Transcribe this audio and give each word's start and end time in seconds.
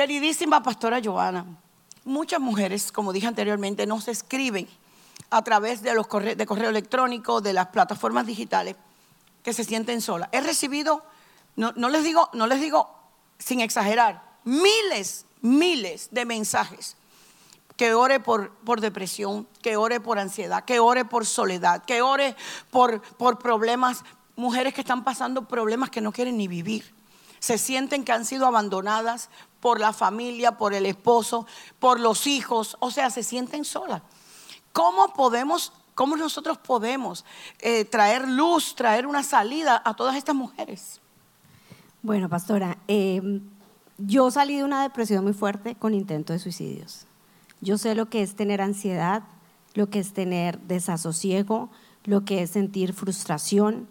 Queridísima 0.00 0.62
pastora 0.62 0.98
Joana, 1.04 1.44
muchas 2.06 2.40
mujeres, 2.40 2.90
como 2.90 3.12
dije 3.12 3.26
anteriormente, 3.26 3.84
nos 3.84 4.08
escriben 4.08 4.66
a 5.28 5.44
través 5.44 5.82
de 5.82 5.92
los 5.92 6.06
corre- 6.06 6.36
de 6.36 6.46
correo 6.46 6.70
electrónico, 6.70 7.42
de 7.42 7.52
las 7.52 7.66
plataformas 7.66 8.24
digitales, 8.24 8.76
que 9.42 9.52
se 9.52 9.62
sienten 9.62 10.00
solas. 10.00 10.30
He 10.32 10.40
recibido, 10.40 11.04
no, 11.54 11.72
no 11.76 11.90
les 11.90 12.02
digo, 12.02 12.30
no 12.32 12.46
les 12.46 12.62
digo 12.62 12.88
sin 13.38 13.60
exagerar, 13.60 14.22
miles, 14.44 15.26
miles 15.42 16.08
de 16.12 16.24
mensajes 16.24 16.96
que 17.76 17.92
ore 17.92 18.20
por, 18.20 18.52
por 18.64 18.80
depresión, 18.80 19.46
que 19.60 19.76
ore 19.76 20.00
por 20.00 20.18
ansiedad, 20.18 20.64
que 20.64 20.80
ore 20.80 21.04
por 21.04 21.26
soledad, 21.26 21.84
que 21.84 22.00
ore 22.00 22.36
por, 22.70 23.02
por 23.02 23.38
problemas, 23.38 24.02
mujeres 24.34 24.72
que 24.72 24.80
están 24.80 25.04
pasando 25.04 25.46
problemas 25.46 25.90
que 25.90 26.00
no 26.00 26.10
quieren 26.10 26.38
ni 26.38 26.48
vivir. 26.48 26.98
Se 27.38 27.56
sienten 27.56 28.04
que 28.04 28.12
han 28.12 28.26
sido 28.26 28.46
abandonadas 28.46 29.30
por 29.60 29.78
la 29.78 29.92
familia, 29.92 30.56
por 30.56 30.74
el 30.74 30.86
esposo, 30.86 31.46
por 31.78 32.00
los 32.00 32.26
hijos, 32.26 32.76
o 32.80 32.90
sea, 32.90 33.10
se 33.10 33.22
sienten 33.22 33.64
solas. 33.64 34.02
¿Cómo 34.72 35.12
podemos, 35.14 35.72
cómo 35.94 36.16
nosotros 36.16 36.58
podemos 36.58 37.24
eh, 37.60 37.84
traer 37.84 38.28
luz, 38.28 38.74
traer 38.74 39.06
una 39.06 39.22
salida 39.22 39.82
a 39.84 39.94
todas 39.94 40.16
estas 40.16 40.34
mujeres? 40.34 41.00
Bueno, 42.02 42.28
pastora, 42.28 42.78
eh, 42.88 43.40
yo 43.98 44.30
salí 44.30 44.56
de 44.56 44.64
una 44.64 44.82
depresión 44.82 45.24
muy 45.24 45.34
fuerte 45.34 45.74
con 45.74 45.92
intento 45.92 46.32
de 46.32 46.38
suicidios. 46.38 47.06
Yo 47.60 47.76
sé 47.76 47.94
lo 47.94 48.08
que 48.08 48.22
es 48.22 48.34
tener 48.36 48.62
ansiedad, 48.62 49.22
lo 49.74 49.90
que 49.90 49.98
es 49.98 50.14
tener 50.14 50.58
desasosiego, 50.60 51.70
lo 52.04 52.24
que 52.24 52.42
es 52.42 52.50
sentir 52.50 52.94
frustración. 52.94 53.86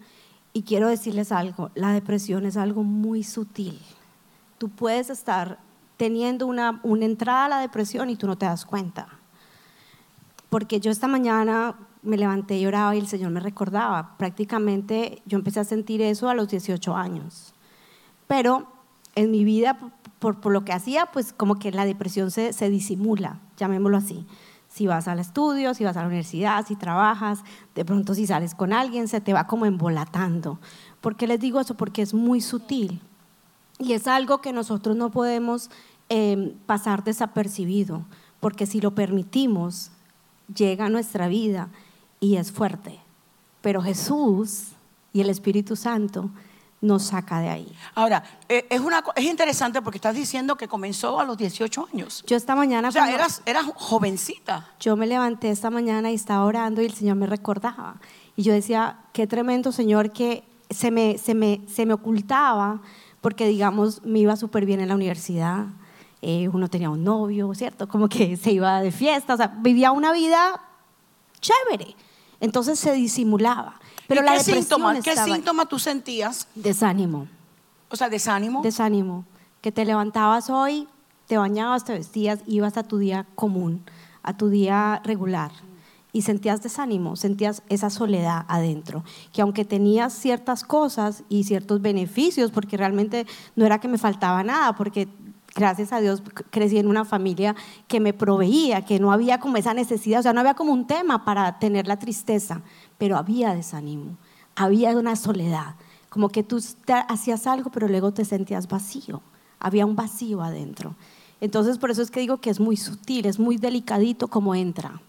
Y 0.53 0.63
quiero 0.63 0.87
decirles 0.87 1.31
algo, 1.31 1.69
la 1.75 1.93
depresión 1.93 2.45
es 2.47 2.57
algo 2.57 2.83
muy 2.83 3.23
sutil. 3.23 3.79
Tú 4.59 4.69
puedes 4.69 5.09
estar 5.09 5.57
teniendo 5.97 6.45
una, 6.45 6.79
una 6.83 7.05
entrada 7.05 7.45
a 7.45 7.49
la 7.49 7.59
depresión 7.59 8.11
y 8.11 8.15
tú 8.15 8.27
no 8.27 8.37
te 8.37 8.45
das 8.45 8.65
cuenta. 8.65 9.07
Porque 10.49 10.79
yo 10.79 10.91
esta 10.91 11.07
mañana 11.07 11.75
me 12.01 12.17
levanté 12.17 12.57
y 12.57 12.65
oraba 12.65 12.95
y 12.95 12.99
el 12.99 13.07
Señor 13.07 13.31
me 13.31 13.39
recordaba. 13.39 14.15
Prácticamente 14.17 15.21
yo 15.25 15.37
empecé 15.37 15.59
a 15.59 15.63
sentir 15.63 16.01
eso 16.01 16.29
a 16.29 16.33
los 16.33 16.49
18 16.49 16.95
años. 16.95 17.53
Pero 18.27 18.67
en 19.15 19.31
mi 19.31 19.43
vida, 19.43 19.77
por, 20.19 20.39
por 20.39 20.53
lo 20.53 20.63
que 20.63 20.73
hacía, 20.73 21.07
pues 21.07 21.33
como 21.33 21.59
que 21.59 21.71
la 21.71 21.85
depresión 21.85 22.31
se, 22.31 22.53
se 22.53 22.69
disimula, 22.69 23.39
llamémoslo 23.57 23.97
así. 23.97 24.25
Si 24.69 24.85
vas 24.85 25.07
al 25.07 25.19
estudio, 25.19 25.73
si 25.73 25.83
vas 25.83 25.97
a 25.97 26.01
la 26.01 26.07
universidad, 26.07 26.65
si 26.65 26.75
trabajas, 26.75 27.43
de 27.73 27.83
pronto 27.83 28.13
si 28.13 28.27
sales 28.27 28.53
con 28.53 28.71
alguien, 28.71 29.07
se 29.07 29.19
te 29.19 29.33
va 29.33 29.47
como 29.47 29.65
embolatando. 29.65 30.59
¿Por 31.01 31.15
qué 31.15 31.25
les 31.25 31.39
digo 31.39 31.59
eso? 31.59 31.75
Porque 31.75 32.03
es 32.03 32.13
muy 32.13 32.39
sutil. 32.39 33.01
Y 33.79 33.93
es 33.93 34.07
algo 34.07 34.41
que 34.41 34.53
nosotros 34.53 34.95
no 34.95 35.09
podemos 35.09 35.71
eh, 36.09 36.53
pasar 36.65 37.03
desapercibido, 37.03 38.05
porque 38.39 38.65
si 38.65 38.81
lo 38.81 38.93
permitimos, 38.93 39.91
llega 40.53 40.85
a 40.85 40.89
nuestra 40.89 41.27
vida 41.27 41.69
y 42.19 42.35
es 42.35 42.51
fuerte. 42.51 42.99
Pero 43.61 43.81
Jesús 43.81 44.73
y 45.13 45.21
el 45.21 45.29
Espíritu 45.29 45.75
Santo 45.75 46.29
nos 46.81 47.03
saca 47.03 47.39
de 47.39 47.49
ahí. 47.49 47.75
Ahora, 47.95 48.23
eh, 48.47 48.65
es, 48.69 48.79
una, 48.79 49.03
es 49.15 49.25
interesante 49.25 49.81
porque 49.81 49.97
estás 49.97 50.15
diciendo 50.15 50.55
que 50.55 50.67
comenzó 50.67 51.19
a 51.19 51.25
los 51.25 51.37
18 51.37 51.89
años. 51.91 52.23
Yo 52.25 52.37
esta 52.37 52.55
mañana, 52.55 52.89
O 52.89 52.91
sea, 52.91 53.11
eras, 53.13 53.41
eras 53.45 53.65
jovencita. 53.75 54.67
yo 54.79 54.95
me 54.95 55.05
levanté 55.05 55.49
esta 55.49 55.69
mañana 55.69 56.11
y 56.11 56.15
estaba 56.15 56.45
orando 56.45 56.81
y 56.81 56.85
el 56.85 56.93
Señor 56.93 57.17
me 57.17 57.27
recordaba. 57.27 57.95
Y 58.35 58.43
yo 58.43 58.53
decía, 58.53 58.99
qué 59.11 59.27
tremendo 59.27 59.71
Señor 59.71 60.11
que 60.11 60.43
se 60.69 60.91
me, 60.91 61.17
se 61.17 61.35
me, 61.35 61.61
se 61.67 61.85
me 61.85 61.93
ocultaba 61.93 62.81
porque, 63.21 63.47
digamos, 63.47 64.03
me 64.03 64.19
iba 64.19 64.35
súper 64.35 64.65
bien 64.65 64.79
en 64.79 64.87
la 64.89 64.95
universidad. 64.95 65.67
eh, 66.21 66.49
uno 66.49 66.67
tenía 66.69 66.89
un 66.89 67.03
novio, 67.03 67.53
¿cierto? 67.53 67.87
Como 67.87 68.09
que 68.09 68.35
se 68.43 68.51
iba 68.51 68.81
de 68.81 68.91
fiesta, 68.91 69.33
o 69.33 69.37
sea, 69.37 69.47
vivía 69.47 69.91
una 69.91 70.11
vida 70.11 70.61
chévere. 71.39 71.95
Entonces 72.41 72.79
se 72.79 72.91
disimulaba. 72.93 73.79
Pero 74.07 74.21
¿Y 74.21 74.25
la 74.25 74.31
qué 74.31 74.37
depresión 74.39 74.63
síntoma, 74.63 75.01
qué 75.01 75.15
síntoma 75.15 75.65
tú 75.65 75.79
sentías? 75.79 76.47
Desánimo. 76.55 77.27
O 77.89 77.95
sea, 77.95 78.09
desánimo. 78.09 78.61
Desánimo. 78.61 79.25
Que 79.61 79.71
te 79.71 79.85
levantabas 79.85 80.49
hoy, 80.49 80.87
te 81.27 81.37
bañabas, 81.37 81.83
te 81.83 81.93
vestías, 81.93 82.39
ibas 82.47 82.77
a 82.77 82.83
tu 82.83 82.97
día 82.97 83.25
común, 83.35 83.83
a 84.23 84.35
tu 84.35 84.49
día 84.49 85.01
regular. 85.03 85.51
Y 86.11 86.23
sentías 86.23 86.63
desánimo, 86.63 87.15
sentías 87.15 87.61
esa 87.69 87.89
soledad 87.89 88.45
adentro. 88.47 89.03
Que 89.31 89.41
aunque 89.41 89.63
tenías 89.63 90.13
ciertas 90.13 90.63
cosas 90.63 91.23
y 91.29 91.43
ciertos 91.43 91.81
beneficios, 91.81 92.51
porque 92.51 92.77
realmente 92.77 93.27
no 93.55 93.65
era 93.65 93.79
que 93.79 93.87
me 93.87 93.99
faltaba 93.99 94.43
nada, 94.43 94.75
porque 94.75 95.07
gracias 95.55 95.93
a 95.93 95.99
Dios 95.99 96.23
crecí 96.49 96.77
en 96.77 96.87
una 96.87 97.05
familia 97.05 97.55
que 97.87 97.99
me 97.99 98.13
proveía, 98.13 98.85
que 98.85 98.99
no 98.99 99.11
había 99.11 99.39
como 99.39 99.57
esa 99.57 99.73
necesidad, 99.73 100.19
o 100.19 100.23
sea, 100.23 100.33
no 100.33 100.39
había 100.39 100.53
como 100.53 100.73
un 100.73 100.87
tema 100.87 101.25
para 101.25 101.59
tener 101.59 101.87
la 101.87 101.99
tristeza, 101.99 102.61
pero 102.97 103.17
había 103.17 103.53
desánimo, 103.53 104.17
había 104.55 104.91
una 104.97 105.15
soledad, 105.15 105.75
como 106.09 106.29
que 106.29 106.43
tú 106.43 106.63
te 106.85 106.93
hacías 106.93 107.47
algo, 107.47 107.69
pero 107.71 107.87
luego 107.87 108.13
te 108.13 108.25
sentías 108.25 108.67
vacío, 108.67 109.21
había 109.59 109.85
un 109.85 109.95
vacío 109.95 110.41
adentro. 110.41 110.95
Entonces, 111.41 111.77
por 111.77 111.91
eso 111.91 112.01
es 112.01 112.11
que 112.11 112.19
digo 112.19 112.37
que 112.37 112.49
es 112.49 112.59
muy 112.59 112.75
sutil, 112.75 113.25
es 113.25 113.39
muy 113.39 113.57
delicadito 113.57 114.27
como 114.27 114.55
entra. 114.55 115.01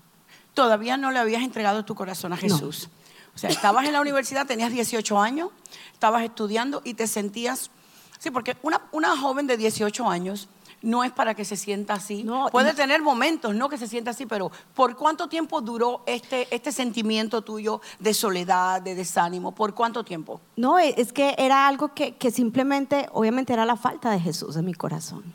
Todavía 0.55 0.97
no 0.97 1.11
le 1.11 1.19
habías 1.19 1.43
entregado 1.43 1.85
tu 1.85 1.95
corazón 1.95 2.33
a 2.33 2.37
Jesús. 2.37 2.89
O 3.35 3.39
sea, 3.39 3.51
estabas 3.51 3.87
en 3.87 3.93
la 3.93 4.01
universidad, 4.01 4.47
tenías 4.47 4.73
18 4.73 5.21
años, 5.21 5.51
estabas 5.93 6.23
estudiando 6.25 6.83
y 6.85 6.95
te 6.95 7.07
sentías... 7.07 7.71
Sí, 8.19 8.31
porque 8.31 8.57
una, 8.63 8.83
una 8.93 9.17
joven 9.17 9.47
de 9.47 9.57
18 9.57 10.09
años 10.09 10.49
no 10.83 11.05
es 11.05 11.13
para 11.13 11.35
que 11.35 11.45
se 11.45 11.57
sienta 11.57 11.95
así. 11.95 12.25
No, 12.25 12.49
Puede 12.51 12.75
tener 12.75 13.03
momentos, 13.03 13.55
no 13.55 13.69
que 13.69 13.79
se 13.79 13.87
sienta 13.87 14.11
así, 14.11 14.27
pero 14.27 14.51
¿por 14.75 14.97
cuánto 14.97 15.29
tiempo 15.29 15.61
duró 15.61 16.03
este, 16.07 16.55
este 16.55 16.73
sentimiento 16.73 17.43
tuyo 17.43 17.81
de 17.99 18.15
soledad, 18.15 18.83
de 18.83 18.95
desánimo? 18.95 19.53
¿Por 19.53 19.75
cuánto 19.75 20.05
tiempo? 20.05 20.41
No, 20.57 20.79
e- 20.79 20.95
es 20.97 21.13
que 21.13 21.35
era 21.39 21.67
algo 21.69 21.95
que, 21.95 22.17
que 22.17 22.31
simplemente, 22.31 23.09
obviamente 23.13 23.53
era 23.53 23.65
la 23.65 23.77
falta 23.77 24.11
de 24.11 24.21
Jesús 24.21 24.57
en 24.57 24.65
mi 24.65 24.75
corazón. 24.75 25.35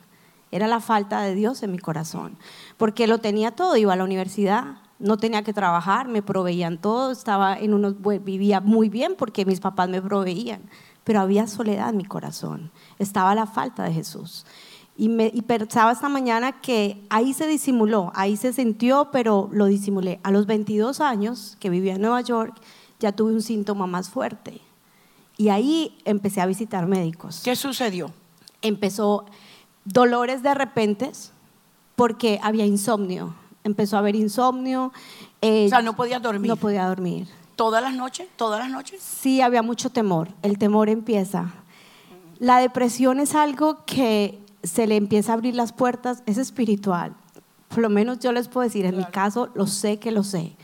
Era 0.52 0.68
la 0.68 0.80
falta 0.80 1.22
de 1.22 1.36
Dios 1.36 1.64
en 1.64 1.72
mi 1.72 1.80
corazón. 1.80 2.38
Porque 2.78 3.08
lo 3.08 3.20
tenía 3.20 3.52
todo, 3.52 3.76
iba 3.78 3.94
a 3.94 3.96
la 3.96 4.04
universidad, 4.04 4.78
no 5.00 5.18
tenía 5.18 5.44
que 5.44 5.54
trabajar, 5.54 6.08
me 6.08 6.22
proveían 6.22 6.78
todo, 6.78 7.12
estaba 7.12 7.58
en 7.58 7.74
unos, 7.74 7.96
vivía 8.24 8.62
muy 8.62 8.90
bien 8.90 9.16
porque 9.18 9.46
mis 9.46 9.60
papás 9.60 9.90
me 9.90 10.02
proveían. 10.02 10.62
Pero 11.04 11.20
había 11.20 11.48
soledad 11.48 11.90
en 11.90 11.98
mi 11.98 12.06
corazón, 12.06 12.72
estaba 12.98 13.36
la 13.36 13.46
falta 13.46 13.84
de 13.84 13.94
Jesús. 13.94 14.46
Y, 14.98 15.10
me, 15.10 15.30
y 15.34 15.42
pensaba 15.42 15.92
esta 15.92 16.08
mañana 16.08 16.62
que 16.62 17.06
ahí 17.10 17.34
se 17.34 17.48
disimuló, 17.48 18.12
ahí 18.16 18.38
se 18.38 18.54
sintió, 18.54 19.10
pero 19.12 19.50
lo 19.52 19.66
disimulé. 19.66 20.20
A 20.24 20.32
los 20.32 20.46
22 20.46 21.02
años 21.02 21.58
que 21.60 21.70
vivía 21.70 21.96
en 21.96 22.02
Nueva 22.02 22.22
York, 22.22 22.56
ya 23.00 23.12
tuve 23.12 23.34
un 23.34 23.42
síntoma 23.42 23.88
más 23.88 24.10
fuerte. 24.10 24.62
Y 25.38 25.50
ahí 25.50 25.98
empecé 26.06 26.40
a 26.42 26.46
visitar 26.46 26.88
médicos. 26.88 27.42
¿Qué 27.44 27.56
sucedió? 27.58 28.12
Empezó 28.62 29.26
dolores 29.84 30.44
de 30.44 30.54
repente 30.54 31.12
porque 31.96 32.40
había 32.42 32.66
insomnio. 32.66 33.36
Empezó 33.66 33.96
a 33.96 34.00
haber 34.00 34.16
insomnio. 34.16 34.94
eh, 35.42 35.66
O 35.66 35.70
sea, 35.70 35.82
no 35.82 35.96
podías 35.96 36.22
dormir. 36.22 36.48
No 36.48 36.56
podía 36.56 36.88
dormir. 36.88 37.28
¿Todas 37.56 37.82
las 37.82 37.96
noches? 37.96 38.28
¿Todas 38.38 38.60
las 38.60 38.70
noches? 38.70 39.02
Sí, 39.02 39.42
había 39.42 39.64
mucho 39.64 39.90
temor. 39.90 40.30
El 40.44 40.58
temor 40.60 40.88
empieza. 40.88 41.52
La 42.38 42.60
depresión 42.60 43.20
es 43.20 43.34
algo 43.34 43.84
que 43.86 44.40
se 44.62 44.86
le 44.86 44.96
empieza 44.98 45.32
a 45.32 45.36
abrir 45.36 45.56
las 45.56 45.74
puertas, 45.74 46.22
es 46.28 46.38
espiritual. 46.38 47.16
Por 47.70 47.80
lo 47.80 47.90
menos 47.90 48.20
yo 48.20 48.32
les 48.32 48.48
puedo 48.50 48.66
decir, 48.66 48.86
en 48.86 48.98
mi 48.98 49.06
caso, 49.06 49.50
lo 49.56 49.66
sé 49.68 49.98
que 49.98 50.12
lo 50.12 50.24
sé. 50.24 50.56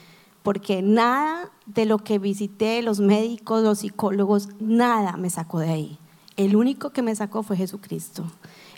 Porque 0.43 0.81
nada 0.83 1.49
de 1.65 1.85
lo 1.85 1.97
que 1.97 2.19
visité, 2.19 2.81
los 2.83 2.99
médicos, 2.99 3.63
los 3.63 3.79
psicólogos, 3.79 4.49
nada 4.59 5.17
me 5.17 5.29
sacó 5.31 5.59
de 5.59 5.71
ahí. 5.71 5.97
El 6.45 6.55
único 6.55 6.89
que 6.89 7.01
me 7.03 7.15
sacó 7.15 7.43
fue 7.43 7.55
Jesucristo, 7.55 8.23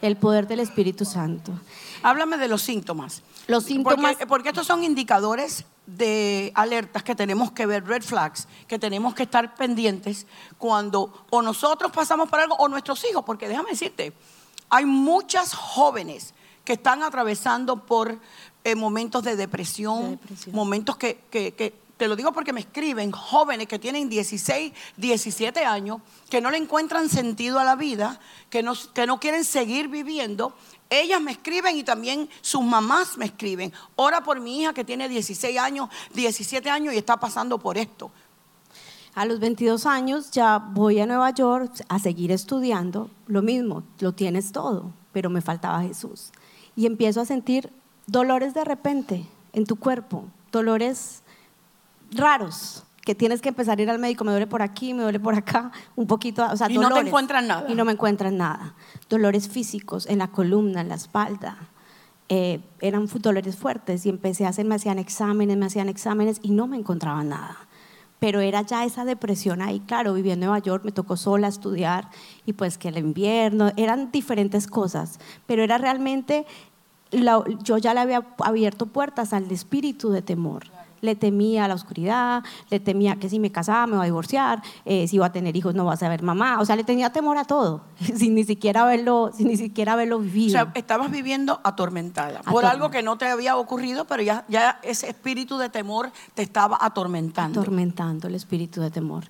el 0.02 0.18
poder 0.18 0.48
del 0.48 0.60
Espíritu 0.60 1.06
Santo. 1.06 1.54
Háblame 2.02 2.38
de 2.38 2.48
los 2.50 2.62
síntomas. 2.62 3.22
Los 3.48 3.64
síntomas- 3.64 4.12
Porque, 4.14 4.28
porque 4.28 4.50
estos 4.50 4.68
son 4.68 4.84
indicadores 4.84 5.66
de 5.86 6.52
alertas 6.56 7.04
que 7.04 7.16
tenemos 7.16 7.52
que 7.52 7.66
ver, 7.66 7.86
red 7.86 8.04
flags, 8.04 8.48
que 8.68 8.78
tenemos 8.80 9.14
que 9.16 9.24
estar 9.24 9.56
pendientes 9.56 10.28
cuando 10.58 11.26
o 11.30 11.42
nosotros 11.42 11.92
pasamos 11.94 12.30
por 12.30 12.40
algo 12.42 12.56
o 12.58 12.68
nuestros 12.68 13.02
hijos. 13.10 13.24
Porque 13.26 13.48
déjame 13.48 13.70
decirte, 13.72 14.12
hay 14.70 14.86
muchas 14.86 15.54
jóvenes 15.54 16.34
que 16.66 16.74
están 16.74 17.02
atravesando 17.04 17.86
por 17.86 18.20
eh, 18.66 18.76
momentos 18.76 19.24
de 19.24 19.36
depresión, 19.36 20.02
De 20.04 20.10
depresión. 20.12 20.56
momentos 20.56 20.96
que, 20.98 21.20
que- 21.30 21.54
que- 21.54 21.82
te 21.98 22.08
lo 22.08 22.16
digo 22.16 22.32
porque 22.32 22.54
me 22.54 22.62
escriben, 22.62 23.12
jóvenes 23.12 23.68
que 23.68 23.80
tienen 23.80 24.10
16, 24.10 24.74
17 24.98 25.66
años, 25.66 26.02
que 26.30 26.42
no 26.42 26.50
le 26.50 26.58
encuentran 26.58 27.08
sentido 27.10 27.60
a 27.60 27.64
la 27.64 27.76
vida, 27.76 28.20
que 28.50 28.64
no, 28.64 28.74
que 28.94 29.06
no 29.06 29.20
quieren 29.20 29.46
seguir 29.46 29.88
viviendo. 29.88 30.56
Ellas 30.90 31.22
me 31.22 31.32
escriben 31.32 31.78
y 31.78 31.84
también 31.84 32.30
sus 32.42 32.62
mamás 32.64 33.18
me 33.18 33.26
escriben. 33.26 33.72
Ora 33.96 34.24
por 34.24 34.40
mi 34.40 34.62
hija 34.62 34.74
que 34.74 34.84
tiene 34.84 35.08
16 35.08 35.58
años, 35.58 35.90
17 36.14 36.70
años 36.70 36.94
y 36.94 36.98
está 36.98 37.18
pasando 37.18 37.60
por 37.60 37.78
esto. 37.78 38.12
A 39.16 39.26
los 39.26 39.40
22 39.40 39.86
años 39.86 40.32
ya 40.32 40.58
voy 40.58 41.00
a 41.00 41.06
Nueva 41.06 41.30
York 41.30 41.72
a 41.88 42.00
seguir 42.00 42.32
estudiando. 42.32 43.12
Lo 43.28 43.44
mismo, 43.44 43.84
lo 44.00 44.14
tienes 44.14 44.52
todo. 44.52 44.92
pero 45.12 45.30
me 45.30 45.42
faltaba 45.42 45.84
Jesús. 45.84 46.32
Y 46.76 46.88
empiezo 46.88 47.22
a 47.22 47.26
sentir 47.26 47.72
dolores 48.08 48.56
de 48.56 48.66
repente 48.66 49.28
en 49.54 49.66
tu 49.66 49.76
cuerpo, 49.76 50.26
dolores 50.52 51.23
raros, 52.16 52.84
que 53.06 53.16
tienes 53.16 53.42
que 53.42 53.50
empezar 53.50 53.78
a 53.78 53.82
ir 53.82 53.90
al 53.90 54.00
médico, 54.00 54.24
me 54.24 54.32
duele 54.32 54.48
por 54.48 54.62
aquí, 54.62 54.94
me 54.94 55.04
duele 55.04 55.20
por 55.20 55.36
acá, 55.36 55.72
un 55.96 56.08
poquito, 56.08 56.46
o 56.50 56.56
sea, 56.56 56.72
y 56.72 56.78
no 56.78 56.90
te 56.90 57.02
encuentran 57.02 57.48
nada. 57.48 57.66
Y 57.70 57.76
no 57.76 57.86
me 57.86 57.92
encuentran 57.92 58.38
nada. 58.38 58.76
Dolores 59.10 59.50
físicos 59.50 60.08
en 60.08 60.20
la 60.20 60.30
columna, 60.30 60.82
en 60.82 60.90
la 60.90 60.96
espalda. 60.96 61.58
Eh, 62.30 62.62
eran 62.80 63.08
dolores 63.20 63.58
fuertes 63.58 64.06
y 64.06 64.10
empecé 64.10 64.46
a 64.46 64.50
hacer, 64.50 64.66
me 64.66 64.76
hacían 64.76 65.00
exámenes, 65.00 65.58
me 65.58 65.66
hacían 65.66 65.90
exámenes 65.90 66.40
y 66.42 66.52
no 66.52 66.68
me 66.68 66.78
encontraban 66.78 67.30
nada. 67.30 67.58
Pero 68.20 68.40
era 68.40 68.62
ya 68.62 68.86
esa 68.86 69.04
depresión 69.04 69.62
ahí, 69.62 69.82
claro, 69.82 70.14
viví 70.14 70.32
en 70.32 70.40
Nueva 70.40 70.60
York, 70.60 70.86
me 70.86 70.94
tocó 70.94 71.18
sola 71.18 71.50
estudiar 71.50 72.10
y 72.46 72.54
pues 72.54 72.78
que 72.78 72.88
el 72.88 72.98
invierno, 72.98 73.74
eran 73.76 74.12
diferentes 74.14 74.66
cosas, 74.68 75.20
pero 75.46 75.62
era 75.62 75.78
realmente, 75.78 76.46
yo 77.12 77.78
ya 77.78 77.94
le 77.94 78.00
había 78.00 78.26
abierto 78.40 78.86
puertas 78.86 79.34
al 79.34 79.52
espíritu 79.52 80.10
de 80.10 80.22
temor 80.22 80.64
le 81.04 81.16
temía 81.16 81.66
a 81.66 81.68
la 81.68 81.76
oscuridad, 81.76 82.44
le 82.70 82.80
temía 82.80 83.18
que 83.18 83.30
si 83.30 83.40
me 83.40 83.52
casaba 83.52 83.86
me 83.86 83.96
iba 83.96 84.04
a 84.04 84.06
divorciar, 84.06 84.64
eh, 84.86 85.08
si 85.08 85.18
iba 85.18 85.26
a 85.26 85.32
tener 85.32 85.56
hijos 85.56 85.76
no 85.76 85.86
va 85.86 85.94
a 85.94 85.98
saber 85.98 86.24
mamá, 86.24 86.60
o 86.60 86.66
sea, 86.66 86.76
le 86.76 86.84
tenía 86.84 87.12
temor 87.12 87.38
a 87.38 87.44
todo, 87.44 87.82
sin 88.16 88.36
ni 88.36 88.46
siquiera 88.46 88.84
haberlo, 88.84 89.32
sin 89.36 89.48
ni 89.48 89.58
siquiera 89.58 89.94
haberlo 89.94 90.20
vivido. 90.20 90.48
O 90.48 90.64
sea, 90.64 90.72
estabas 90.76 91.12
viviendo 91.12 91.60
atormentada, 91.64 92.42
por 92.42 92.66
algo 92.66 92.90
que 92.90 93.04
no 93.04 93.18
te 93.18 93.28
había 93.28 93.58
ocurrido, 93.58 94.06
pero 94.06 94.24
ya, 94.24 94.46
ya 94.48 94.80
ese 94.82 95.10
espíritu 95.10 95.58
de 95.58 95.70
temor 95.70 96.12
te 96.34 96.42
estaba 96.42 96.78
atormentando. 96.80 97.60
Atormentando 97.60 98.28
el 98.28 98.36
espíritu 98.36 98.82
de 98.82 98.90
temor 98.90 99.26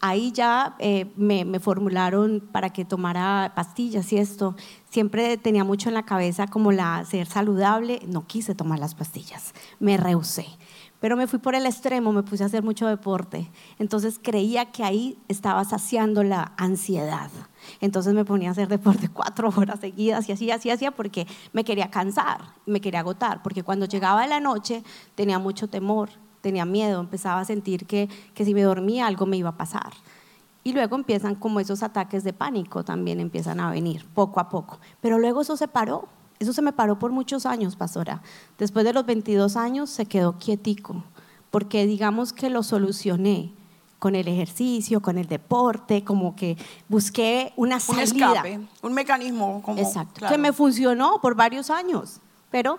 ahí 0.00 0.32
ya 0.32 0.76
eh, 0.78 1.10
me, 1.16 1.44
me, 1.44 1.60
formularon 1.60 2.46
para 2.52 2.70
que 2.70 2.84
tomara 2.84 3.52
pastillas 3.54 4.12
y 4.12 4.18
esto. 4.18 4.54
Siempre 4.90 5.36
tenía 5.36 5.64
mucho 5.64 5.88
en 5.88 5.94
la 5.94 6.04
cabeza 6.04 6.46
como 6.46 6.72
la 6.72 7.04
ser 7.04 7.26
saludable. 7.26 8.00
No 8.06 8.26
quise 8.26 8.54
tomar 8.54 8.78
las 8.78 8.94
pastillas, 8.94 9.54
me 9.80 9.96
rehusé. 9.96 10.46
Pero 11.00 11.16
me 11.16 11.26
fui 11.26 11.38
por 11.38 11.54
el 11.54 11.66
extremo, 11.66 12.12
me 12.12 12.22
puse 12.22 12.42
a 12.42 12.46
hacer 12.46 12.62
mucho 12.62 12.86
deporte. 12.86 13.50
Entonces 13.78 14.18
creía 14.20 14.72
que 14.72 14.82
ahí 14.82 15.18
estaba 15.28 15.64
saciando 15.64 16.22
la 16.22 16.52
ansiedad. 16.56 17.30
Entonces 17.80 18.14
me 18.14 18.24
ponía 18.24 18.48
a 18.48 18.52
hacer 18.52 18.68
deporte 18.68 19.08
cuatro 19.12 19.52
horas 19.56 19.80
seguidas 19.80 20.28
y 20.28 20.32
así, 20.32 20.50
así, 20.50 20.70
así, 20.70 20.86
porque 20.96 21.26
me 21.52 21.64
quería 21.64 21.90
cansar, 21.90 22.40
me 22.64 22.80
quería 22.80 23.00
agotar. 23.00 23.42
Porque 23.42 23.62
cuando 23.62 23.86
llegaba 23.86 24.26
la 24.26 24.40
noche 24.40 24.82
tenía 25.14 25.38
mucho 25.38 25.68
temor, 25.68 26.08
tenía 26.40 26.64
miedo, 26.64 27.00
empezaba 27.00 27.40
a 27.40 27.44
sentir 27.44 27.86
que, 27.86 28.08
que 28.34 28.44
si 28.44 28.54
me 28.54 28.62
dormía 28.62 29.06
algo 29.06 29.26
me 29.26 29.36
iba 29.36 29.50
a 29.50 29.56
pasar. 29.56 29.92
Y 30.64 30.72
luego 30.72 30.96
empiezan 30.96 31.36
como 31.36 31.60
esos 31.60 31.82
ataques 31.82 32.24
de 32.24 32.32
pánico 32.32 32.84
también 32.84 33.20
empiezan 33.20 33.60
a 33.60 33.70
venir, 33.70 34.04
poco 34.14 34.40
a 34.40 34.48
poco. 34.48 34.80
Pero 35.00 35.18
luego 35.18 35.42
eso 35.42 35.56
se 35.56 35.68
paró 35.68 36.08
eso 36.38 36.52
se 36.52 36.62
me 36.62 36.72
paró 36.72 36.98
por 36.98 37.12
muchos 37.12 37.46
años, 37.46 37.76
pastora. 37.76 38.22
Después 38.58 38.84
de 38.84 38.92
los 38.92 39.06
22 39.06 39.56
años 39.56 39.90
se 39.90 40.06
quedó 40.06 40.38
quietico, 40.38 41.04
porque 41.50 41.86
digamos 41.86 42.32
que 42.32 42.50
lo 42.50 42.62
solucioné 42.62 43.52
con 43.98 44.14
el 44.14 44.28
ejercicio, 44.28 45.00
con 45.00 45.18
el 45.18 45.26
deporte, 45.26 46.04
como 46.04 46.36
que 46.36 46.56
busqué 46.88 47.52
una 47.56 47.80
salida. 47.80 48.28
Un 48.28 48.36
escape, 48.36 48.60
un 48.82 48.92
mecanismo. 48.92 49.62
Como, 49.62 49.80
Exacto, 49.80 50.26
que 50.28 50.38
me 50.38 50.52
funcionó 50.52 51.20
por 51.20 51.34
varios 51.34 51.70
años, 51.70 52.20
pero... 52.50 52.78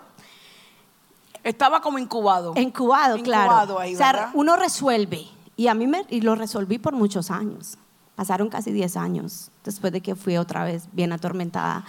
Estaba 1.44 1.80
como 1.80 1.98
incubado. 1.98 2.52
Incubado, 2.56 3.16
claro. 3.22 3.78
Ahí, 3.78 3.94
o 3.94 3.98
sea, 3.98 4.30
uno 4.34 4.56
resuelve, 4.56 5.26
y 5.56 5.68
a 5.68 5.74
mí 5.74 5.86
me, 5.86 6.04
y 6.08 6.20
lo 6.20 6.34
resolví 6.34 6.78
por 6.78 6.94
muchos 6.94 7.30
años. 7.30 7.78
Pasaron 8.14 8.48
casi 8.48 8.72
10 8.72 8.96
años 8.96 9.50
después 9.64 9.92
de 9.92 10.00
que 10.00 10.16
fui 10.16 10.36
otra 10.36 10.64
vez 10.64 10.88
bien 10.92 11.12
atormentada. 11.12 11.84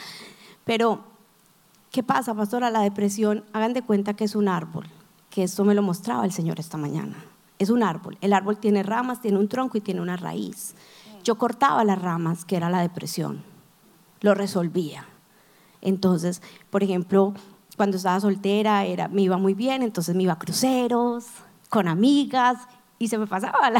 Pero 0.64 1.04
¿Qué 1.92 2.04
pasa, 2.04 2.36
pastora? 2.36 2.70
La 2.70 2.82
depresión, 2.82 3.44
hagan 3.52 3.74
de 3.74 3.82
cuenta 3.82 4.14
que 4.14 4.24
es 4.24 4.36
un 4.36 4.48
árbol, 4.48 4.86
que 5.32 5.42
esto 5.42 5.66
me 5.66 5.74
lo 5.74 5.82
mostraba 5.82 6.24
el 6.24 6.32
Señor 6.32 6.60
esta 6.60 6.78
mañana. 6.78 7.16
Es 7.58 7.72
un 7.72 7.82
árbol. 7.82 8.18
El 8.22 8.34
árbol 8.34 8.58
tiene 8.58 8.84
ramas, 8.84 9.22
tiene 9.22 9.40
un 9.40 9.48
tronco 9.48 9.78
y 9.78 9.82
tiene 9.82 10.00
una 10.00 10.16
raíz. 10.16 10.76
Yo 11.24 11.40
cortaba 11.40 11.84
las 11.84 12.00
ramas, 12.00 12.46
que 12.46 12.58
era 12.58 12.70
la 12.70 12.82
depresión. 12.82 13.44
Lo 14.22 14.36
resolvía. 14.36 15.06
Entonces, 15.82 16.44
por 16.70 16.84
ejemplo, 16.84 17.34
cuando 17.76 17.98
estaba 17.98 18.20
soltera 18.20 18.86
era, 18.86 19.08
me 19.08 19.24
iba 19.24 19.38
muy 19.38 19.56
bien, 19.56 19.82
entonces 19.82 20.16
me 20.16 20.24
iba 20.24 20.34
a 20.34 20.40
cruceros, 20.40 21.26
con 21.70 21.88
amigas, 21.88 22.68
y 23.00 23.08
se 23.08 23.18
me 23.18 23.26
pasaba 23.26 23.72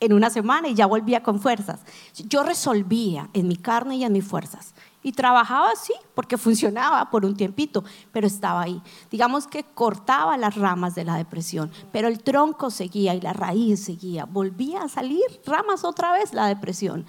en 0.00 0.12
una 0.12 0.30
semana 0.30 0.68
y 0.68 0.74
ya 0.74 0.86
volvía 0.86 1.22
con 1.22 1.40
fuerzas. 1.40 1.80
Yo 2.14 2.42
resolvía 2.44 3.28
en 3.34 3.48
mi 3.48 3.56
carne 3.56 3.96
y 3.96 4.04
en 4.04 4.12
mis 4.12 4.24
fuerzas. 4.24 4.74
Y 5.06 5.12
trabajaba 5.12 5.70
así, 5.70 5.92
porque 6.16 6.36
funcionaba 6.36 7.10
por 7.10 7.24
un 7.24 7.36
tiempito, 7.36 7.84
pero 8.10 8.26
estaba 8.26 8.62
ahí. 8.62 8.82
Digamos 9.08 9.46
que 9.46 9.62
cortaba 9.62 10.36
las 10.36 10.56
ramas 10.56 10.96
de 10.96 11.04
la 11.04 11.14
depresión, 11.14 11.70
pero 11.92 12.08
el 12.08 12.24
tronco 12.24 12.70
seguía 12.70 13.14
y 13.14 13.20
la 13.20 13.32
raíz 13.32 13.84
seguía. 13.84 14.24
Volvía 14.24 14.82
a 14.82 14.88
salir 14.88 15.22
ramas 15.46 15.84
otra 15.84 16.10
vez 16.10 16.34
la 16.34 16.48
depresión. 16.48 17.06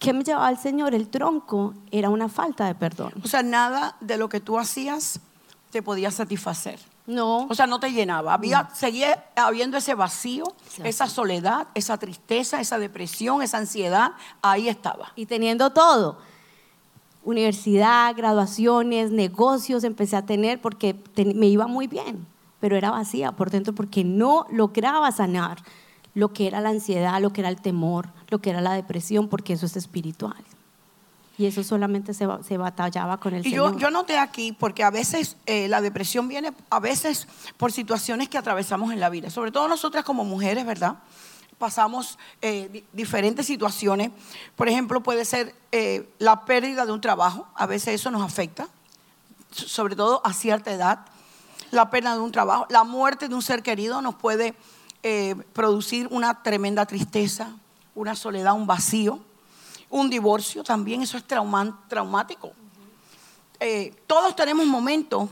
¿Qué 0.00 0.12
me 0.12 0.24
llevaba 0.24 0.50
el 0.50 0.58
Señor? 0.58 0.92
El 0.92 1.08
tronco 1.08 1.74
era 1.92 2.10
una 2.10 2.28
falta 2.28 2.66
de 2.66 2.74
perdón. 2.74 3.12
O 3.22 3.28
sea, 3.28 3.44
nada 3.44 3.96
de 4.00 4.16
lo 4.16 4.28
que 4.28 4.40
tú 4.40 4.58
hacías 4.58 5.20
te 5.70 5.82
podía 5.84 6.10
satisfacer. 6.10 6.80
No. 7.06 7.46
O 7.48 7.54
sea, 7.54 7.68
no 7.68 7.78
te 7.78 7.92
llenaba. 7.92 8.34
Había, 8.34 8.70
Seguía 8.74 9.26
habiendo 9.36 9.76
ese 9.76 9.94
vacío, 9.94 10.52
esa 10.82 11.06
soledad, 11.06 11.68
esa 11.74 11.96
tristeza, 11.96 12.60
esa 12.60 12.76
depresión, 12.80 13.40
esa 13.40 13.58
ansiedad. 13.58 14.14
Ahí 14.42 14.68
estaba. 14.68 15.12
Y 15.14 15.26
teniendo 15.26 15.70
todo 15.70 16.28
universidad, 17.30 18.14
graduaciones, 18.16 19.10
negocios 19.10 19.84
empecé 19.84 20.16
a 20.16 20.26
tener 20.26 20.60
porque 20.60 20.96
me 21.16 21.46
iba 21.46 21.66
muy 21.66 21.86
bien, 21.86 22.26
pero 22.60 22.76
era 22.76 22.90
vacía 22.90 23.32
por 23.32 23.50
dentro 23.50 23.74
porque 23.74 24.04
no 24.04 24.46
lograba 24.50 25.10
sanar 25.12 25.58
lo 26.14 26.32
que 26.32 26.46
era 26.46 26.60
la 26.60 26.70
ansiedad, 26.70 27.20
lo 27.20 27.32
que 27.32 27.40
era 27.40 27.48
el 27.48 27.60
temor, 27.60 28.08
lo 28.28 28.40
que 28.40 28.50
era 28.50 28.60
la 28.60 28.74
depresión, 28.74 29.28
porque 29.28 29.52
eso 29.52 29.66
es 29.66 29.76
espiritual. 29.76 30.42
Y 31.38 31.46
eso 31.46 31.62
solamente 31.64 32.12
se, 32.12 32.26
se 32.42 32.58
batallaba 32.58 33.18
con 33.18 33.32
el 33.32 33.46
y 33.46 33.50
Señor. 33.50 33.72
Yo, 33.72 33.78
yo 33.78 33.90
noté 33.90 34.18
aquí, 34.18 34.52
porque 34.52 34.84
a 34.84 34.90
veces 34.90 35.38
eh, 35.46 35.68
la 35.68 35.80
depresión 35.80 36.28
viene, 36.28 36.52
a 36.68 36.80
veces 36.80 37.26
por 37.56 37.72
situaciones 37.72 38.28
que 38.28 38.36
atravesamos 38.36 38.92
en 38.92 39.00
la 39.00 39.08
vida, 39.08 39.30
sobre 39.30 39.50
todo 39.50 39.66
nosotras 39.66 40.04
como 40.04 40.24
mujeres, 40.24 40.66
¿verdad? 40.66 40.96
Pasamos 41.60 42.18
eh, 42.40 42.84
diferentes 42.90 43.46
situaciones. 43.46 44.10
Por 44.56 44.68
ejemplo, 44.68 45.02
puede 45.02 45.26
ser 45.26 45.54
eh, 45.70 46.08
la 46.18 46.46
pérdida 46.46 46.86
de 46.86 46.92
un 46.92 47.02
trabajo, 47.02 47.46
a 47.54 47.66
veces 47.66 47.94
eso 48.00 48.10
nos 48.10 48.22
afecta, 48.22 48.66
sobre 49.52 49.94
todo 49.94 50.22
a 50.24 50.32
cierta 50.32 50.72
edad. 50.72 51.00
La 51.70 51.90
pérdida 51.90 52.14
de 52.14 52.20
un 52.20 52.32
trabajo, 52.32 52.66
la 52.70 52.82
muerte 52.82 53.28
de 53.28 53.34
un 53.34 53.42
ser 53.42 53.62
querido 53.62 54.00
nos 54.00 54.14
puede 54.14 54.54
eh, 55.02 55.36
producir 55.52 56.08
una 56.10 56.42
tremenda 56.42 56.86
tristeza, 56.86 57.50
una 57.94 58.16
soledad, 58.16 58.54
un 58.54 58.66
vacío. 58.66 59.20
Un 59.90 60.08
divorcio 60.08 60.62
también, 60.62 61.02
eso 61.02 61.16
es 61.16 61.24
traumático. 61.24 62.52
todos 64.06 64.36
tenemos 64.36 64.64
momentos 64.64 65.28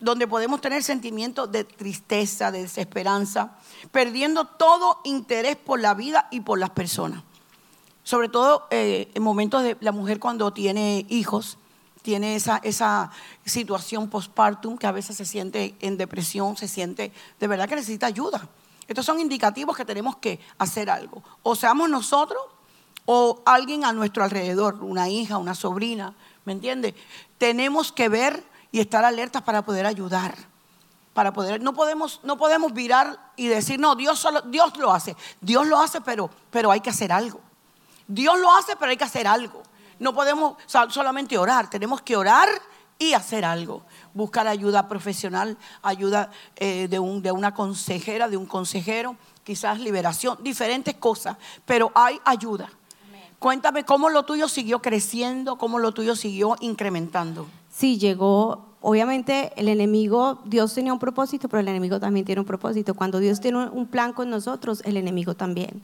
donde 0.00 0.26
podemos 0.26 0.60
tener 0.60 0.82
sentimientos 0.82 1.50
de 1.50 1.64
tristeza, 1.64 2.50
de 2.50 2.62
desesperanza, 2.62 3.56
perdiendo 3.90 4.44
todo 4.44 5.00
interés 5.04 5.56
por 5.56 5.80
la 5.80 5.94
vida 5.94 6.28
y 6.30 6.40
por 6.40 6.58
las 6.58 6.70
personas. 6.70 7.22
Sobre 8.02 8.28
todo 8.28 8.66
eh, 8.70 9.10
en 9.14 9.22
momentos 9.22 9.62
de 9.62 9.76
la 9.80 9.92
mujer 9.92 10.18
cuando 10.18 10.52
tiene 10.52 11.04
hijos, 11.08 11.58
tiene 12.02 12.36
esa, 12.36 12.58
esa 12.62 13.10
situación 13.44 14.08
postpartum 14.08 14.78
que 14.78 14.86
a 14.86 14.92
veces 14.92 15.16
se 15.16 15.24
siente 15.24 15.74
en 15.80 15.96
depresión, 15.96 16.56
se 16.56 16.68
siente 16.68 17.12
de 17.38 17.46
verdad 17.46 17.68
que 17.68 17.76
necesita 17.76 18.06
ayuda. 18.06 18.48
Estos 18.86 19.04
son 19.04 19.20
indicativos 19.20 19.76
que 19.76 19.84
tenemos 19.84 20.16
que 20.16 20.40
hacer 20.56 20.88
algo. 20.88 21.22
O 21.42 21.54
seamos 21.54 21.90
nosotros 21.90 22.40
o 23.04 23.42
alguien 23.44 23.84
a 23.84 23.92
nuestro 23.92 24.24
alrededor, 24.24 24.82
una 24.82 25.10
hija, 25.10 25.36
una 25.36 25.54
sobrina, 25.54 26.14
¿me 26.44 26.52
entiende? 26.52 26.94
Tenemos 27.36 27.92
que 27.92 28.08
ver 28.08 28.42
y 28.70 28.80
estar 28.80 29.04
alertas 29.04 29.42
para 29.42 29.62
poder 29.62 29.86
ayudar. 29.86 30.34
Para 31.14 31.32
poder, 31.32 31.60
no 31.60 31.72
podemos, 31.72 32.20
no 32.22 32.36
podemos 32.36 32.72
virar 32.72 33.18
y 33.36 33.48
decir, 33.48 33.80
no, 33.80 33.96
Dios, 33.96 34.18
solo, 34.18 34.42
Dios 34.42 34.76
lo 34.76 34.92
hace. 34.92 35.16
Dios 35.40 35.66
lo 35.66 35.80
hace, 35.80 36.00
pero, 36.00 36.30
pero 36.50 36.70
hay 36.70 36.80
que 36.80 36.90
hacer 36.90 37.10
algo. 37.10 37.40
Dios 38.06 38.38
lo 38.38 38.54
hace, 38.54 38.76
pero 38.76 38.90
hay 38.90 38.96
que 38.96 39.04
hacer 39.04 39.26
algo. 39.26 39.62
No 39.98 40.14
podemos 40.14 40.56
solamente 40.90 41.36
orar, 41.36 41.68
tenemos 41.68 42.02
que 42.02 42.16
orar 42.16 42.48
y 42.98 43.14
hacer 43.14 43.44
algo. 43.44 43.82
Buscar 44.14 44.46
ayuda 44.46 44.86
profesional, 44.86 45.58
ayuda 45.82 46.30
eh, 46.56 46.86
de, 46.88 46.98
un, 47.00 47.20
de 47.20 47.32
una 47.32 47.52
consejera, 47.52 48.28
de 48.28 48.36
un 48.36 48.46
consejero, 48.46 49.16
quizás 49.42 49.80
liberación, 49.80 50.38
diferentes 50.40 50.94
cosas, 50.94 51.36
pero 51.64 51.90
hay 51.94 52.20
ayuda. 52.24 52.70
Cuéntame 53.40 53.84
cómo 53.84 54.08
lo 54.08 54.24
tuyo 54.24 54.48
siguió 54.48 54.80
creciendo, 54.80 55.58
cómo 55.58 55.80
lo 55.80 55.92
tuyo 55.92 56.14
siguió 56.14 56.56
incrementando 56.60 57.48
sí 57.78 57.96
llegó, 57.96 58.66
obviamente 58.80 59.52
el 59.56 59.68
enemigo, 59.68 60.40
Dios 60.44 60.74
tenía 60.74 60.92
un 60.92 60.98
propósito, 60.98 61.48
pero 61.48 61.60
el 61.60 61.68
enemigo 61.68 62.00
también 62.00 62.26
tiene 62.26 62.40
un 62.40 62.46
propósito. 62.46 62.94
Cuando 62.94 63.20
Dios 63.20 63.40
tiene 63.40 63.68
un 63.68 63.86
plan 63.86 64.12
con 64.12 64.28
nosotros, 64.30 64.82
el 64.84 64.96
enemigo 64.96 65.34
también. 65.34 65.82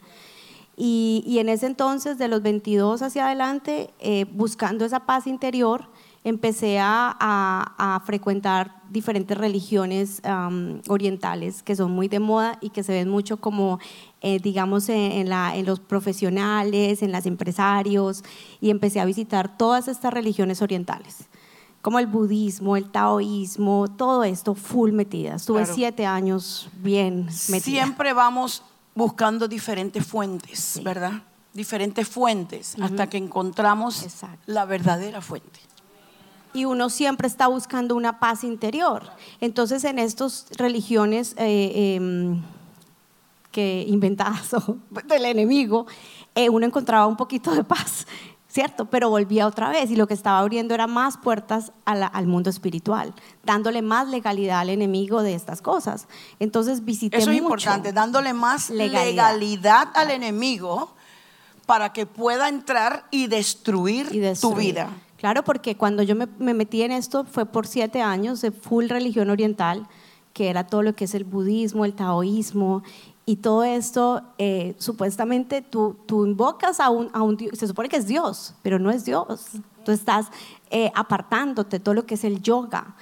Y, 0.77 1.37
en 1.39 1.49
ese 1.49 1.67
entonces, 1.67 2.19
de 2.19 2.27
los 2.27 2.43
22 2.43 3.03
hacia 3.03 3.27
adelante, 3.27 3.91
eh, 4.01 4.27
buscando 4.33 4.85
esa 4.85 5.07
paz 5.07 5.29
interior, 5.29 5.87
empecé 6.25 6.79
a, 6.81 8.03
frecuentar 8.07 8.83
diferentes 8.91 9.39
religiones 9.39 10.21
orientales 10.89 11.63
que 11.63 11.77
son 11.77 11.93
muy 11.93 12.09
de 12.09 12.19
moda 12.19 12.59
y 12.61 12.71
que 12.71 12.83
se 12.83 12.93
ven 12.93 13.09
mucho 13.09 13.37
como, 13.37 13.79
eh, 14.21 14.41
digamos, 14.41 14.89
en, 14.89 15.31
en 15.33 15.67
los 15.67 15.79
profesionales, 15.79 17.03
en 17.03 17.13
los 17.13 17.27
empresarios, 17.27 18.25
y 18.61 18.71
empecé 18.71 18.99
a 18.99 19.05
visitar 19.05 19.57
todas 19.57 19.87
estas 19.87 20.13
religiones 20.13 20.61
orientales, 20.61 21.29
como 21.85 21.99
el 21.99 22.07
budismo, 22.07 22.79
el 22.79 22.91
taoísmo, 22.91 23.89
todo 23.95 24.25
esto 24.25 24.55
full 24.55 24.93
metida. 24.93 25.35
Estuve 25.35 25.65
Claro. 25.65 25.75
siete 25.75 26.07
años 26.07 26.71
bien 26.77 27.27
metida. 27.51 27.61
Siempre 27.61 28.15
vamos 28.15 28.63
buscando 28.95 29.47
diferentes 29.49 30.03
fuentes, 30.07 30.81
¿verdad? 30.83 31.23
Diferentes 31.53 32.09
fuentes 32.09 32.75
hasta 32.81 33.07
que 33.11 33.19
encontramos 33.19 34.03
Exacto. 34.03 34.39
la 34.47 34.65
verdadera 34.65 35.21
fuente. 35.21 35.61
y 36.55 36.65
uno 36.65 36.89
siempre 36.89 37.27
está 37.27 37.49
buscando 37.49 37.97
una 37.97 38.19
paz 38.19 38.45
interior. 38.45 39.03
Entonces, 39.43 39.85
en 39.85 39.99
estas 39.99 40.47
religiones 40.57 41.35
eh, 41.37 41.97
em, 41.97 42.41
que 43.51 43.85
inventadas 43.89 44.55
o 44.55 44.79
del 45.09 45.27
enemigo, 45.27 45.87
eh, 46.35 46.49
uno 46.49 46.65
encontraba 46.65 47.07
un 47.09 47.17
poquito 47.17 47.53
de 47.55 47.63
paz, 47.65 48.07
¿cierto? 48.55 48.85
Pero 48.85 49.11
volvía 49.11 49.49
otra 49.49 49.69
vez 49.69 49.91
y 49.91 49.97
lo 49.97 50.07
que 50.07 50.15
estaba 50.15 50.39
abriendo 50.39 50.75
era 50.75 50.87
más 50.87 51.17
puertas 51.19 51.73
a 51.85 51.97
la- 51.97 52.07
al 52.07 52.29
mundo 52.29 52.51
espiritual, 52.51 53.13
dándole 53.43 53.83
más 53.83 54.07
legalidad 54.09 54.61
al 54.61 54.69
enemigo 54.71 55.25
de 55.25 55.35
estas 55.35 55.61
cosas. 55.61 56.07
Entonces, 56.39 56.85
visité 56.85 57.17
Eso 57.17 57.33
es 57.33 57.43
mucho. 57.43 57.43
importante, 57.49 57.93
dándole 57.93 58.33
más 58.33 58.71
Legalidad. 58.71 59.33
legalidad, 59.35 59.89
al 59.95 60.13
enemigo 60.13 60.95
para 61.67 61.93
que 61.93 62.07
pueda 62.07 62.49
entrar 62.49 63.07
y 63.11 63.27
destruir, 63.27 64.07
y 64.13 64.23
tu 64.41 64.55
vida. 64.55 64.89
Claro, 65.17 65.43
porque 65.43 65.77
cuando 65.77 66.05
yo 66.05 66.15
me, 66.15 66.29
me 66.39 66.55
metí 66.55 66.83
en 66.83 66.93
esto 66.93 67.25
fue 67.25 67.47
por 67.47 67.67
siete 67.67 68.03
años 68.03 68.41
de 68.41 68.53
full 68.53 68.87
religión 68.89 69.31
oriental, 69.31 69.89
que 70.33 70.49
era 70.49 70.65
todo 70.67 70.83
lo 70.83 70.95
que 70.95 71.07
es 71.07 71.15
el 71.15 71.25
budismo, 71.25 71.85
el 71.85 71.95
taoísmo, 71.95 72.83
y 73.27 73.37
todo 73.37 73.65
esto, 73.65 74.23
eh, 74.37 74.75
supuestamente 74.79 75.63
tú, 75.63 75.97
tú 76.07 76.27
invocas 76.27 76.79
a 76.79 76.91
un, 76.91 77.11
a 77.15 77.23
un 77.23 77.37
Dios, 77.37 77.59
se 77.59 77.67
supone 77.67 77.89
que 77.89 77.97
es 77.97 78.07
Dios, 78.07 78.55
pero 78.63 78.79
no 78.79 78.91
es 78.91 79.05
Dios. 79.05 79.53
Tú 79.85 79.93
estás 79.93 80.27
eh, 80.71 80.91
apartándote 80.95 81.81
todo 81.81 81.95
lo 81.95 82.05
que 82.05 82.15
es 82.15 82.25
el 82.25 82.43
yoga. 82.43 82.97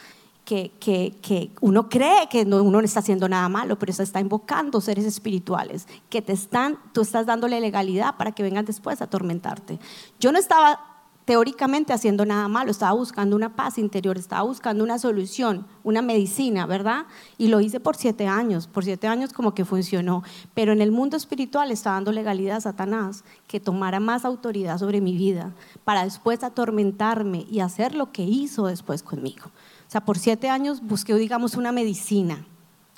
Que, 0.44 0.72
que, 0.80 1.14
que 1.22 1.52
uno 1.60 1.88
cree 1.88 2.28
que 2.28 2.44
no, 2.44 2.64
uno 2.64 2.80
no 2.80 2.84
está 2.84 2.98
haciendo 2.98 3.28
nada 3.28 3.48
malo, 3.48 3.78
pero 3.78 3.92
se 3.92 4.02
está 4.02 4.18
invocando 4.18 4.80
seres 4.80 5.04
espirituales 5.04 5.86
que 6.10 6.20
te 6.20 6.32
están, 6.32 6.78
tú 6.92 7.02
estás 7.02 7.26
dándole 7.26 7.60
legalidad 7.60 8.16
para 8.16 8.32
que 8.32 8.42
vengan 8.42 8.64
después 8.64 9.00
a 9.00 9.04
atormentarte. 9.04 9.78
Yo 10.18 10.32
no 10.32 10.40
estaba 10.40 10.91
teóricamente 11.24 11.92
haciendo 11.92 12.26
nada 12.26 12.48
malo, 12.48 12.70
estaba 12.70 12.92
buscando 12.92 13.36
una 13.36 13.54
paz 13.54 13.78
interior, 13.78 14.18
estaba 14.18 14.42
buscando 14.42 14.82
una 14.82 14.98
solución, 14.98 15.66
una 15.84 16.02
medicina, 16.02 16.66
¿verdad? 16.66 17.06
Y 17.38 17.48
lo 17.48 17.60
hice 17.60 17.80
por 17.80 17.96
siete 17.96 18.26
años, 18.26 18.66
por 18.66 18.84
siete 18.84 19.06
años 19.06 19.32
como 19.32 19.54
que 19.54 19.64
funcionó, 19.64 20.22
pero 20.54 20.72
en 20.72 20.80
el 20.80 20.90
mundo 20.90 21.16
espiritual 21.16 21.70
estaba 21.70 21.96
dando 21.96 22.12
legalidad 22.12 22.56
a 22.56 22.60
Satanás 22.60 23.24
que 23.46 23.60
tomara 23.60 24.00
más 24.00 24.24
autoridad 24.24 24.78
sobre 24.78 25.00
mi 25.00 25.16
vida 25.16 25.52
para 25.84 26.04
después 26.04 26.42
atormentarme 26.42 27.46
y 27.50 27.60
hacer 27.60 27.94
lo 27.94 28.12
que 28.12 28.22
hizo 28.24 28.66
después 28.66 29.02
conmigo. 29.02 29.46
O 29.46 29.90
sea, 29.92 30.04
por 30.04 30.18
siete 30.18 30.48
años 30.48 30.80
busqué, 30.82 31.14
digamos, 31.14 31.54
una 31.54 31.70
medicina 31.70 32.46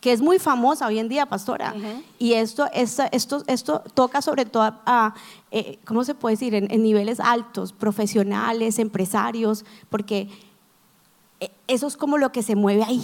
que 0.04 0.12
es 0.12 0.20
muy 0.20 0.38
famosa 0.38 0.86
hoy 0.86 0.98
en 0.98 1.08
día, 1.08 1.24
pastora. 1.24 1.74
Y 2.18 2.34
esto, 2.34 2.66
esto, 2.74 3.04
esto, 3.10 3.42
esto 3.46 3.82
toca 3.94 4.20
sobre 4.20 4.44
todo 4.44 4.62
a, 4.64 4.82
a, 4.84 5.14
eh, 5.50 5.78
¿cómo 5.86 6.04
se 6.04 6.14
puede 6.14 6.34
decir?, 6.34 6.54
en, 6.54 6.70
en 6.70 6.82
niveles 6.82 7.20
altos, 7.20 7.72
profesionales, 7.72 8.78
empresarios, 8.78 9.64
porque 9.88 10.28
eh, 11.40 11.50
eso 11.68 11.86
es 11.86 11.96
como 11.96 12.18
lo 12.18 12.32
que 12.32 12.42
se 12.42 12.54
mueve 12.54 12.84
ahí, 12.84 13.00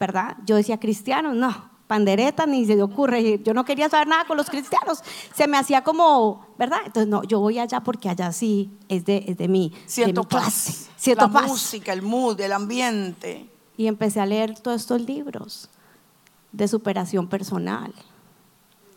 ¿verdad? 0.00 0.38
Yo 0.46 0.56
decía, 0.56 0.80
cristianos, 0.80 1.36
no, 1.36 1.54
pandereta 1.86 2.46
ni 2.46 2.64
se 2.64 2.74
le 2.74 2.84
ocurre. 2.84 3.42
Yo 3.42 3.52
no 3.52 3.66
quería 3.66 3.90
saber 3.90 4.08
nada 4.08 4.24
con 4.24 4.38
los 4.38 4.48
cristianos. 4.48 5.02
Se 5.36 5.46
me 5.46 5.58
hacía 5.58 5.84
como, 5.84 6.46
¿verdad? 6.58 6.78
Entonces, 6.86 7.10
no, 7.10 7.22
yo 7.22 7.40
voy 7.40 7.58
allá 7.58 7.80
porque 7.80 8.08
allá 8.08 8.32
sí 8.32 8.70
es 8.88 9.04
de, 9.04 9.24
es 9.28 9.36
de 9.36 9.46
mí. 9.46 9.74
Siento 9.84 10.22
de 10.22 10.24
mi 10.24 10.28
clase. 10.30 10.72
paz. 10.72 10.90
Siento 10.96 11.26
la 11.26 11.32
paz. 11.32 11.48
música, 11.48 11.92
el 11.92 12.00
mood, 12.00 12.40
el 12.40 12.54
ambiente. 12.54 13.46
Y 13.76 13.88
empecé 13.88 14.20
a 14.20 14.24
leer 14.24 14.58
todos 14.58 14.80
estos 14.80 15.02
libros 15.02 15.68
de 16.52 16.68
superación 16.68 17.28
personal, 17.28 17.92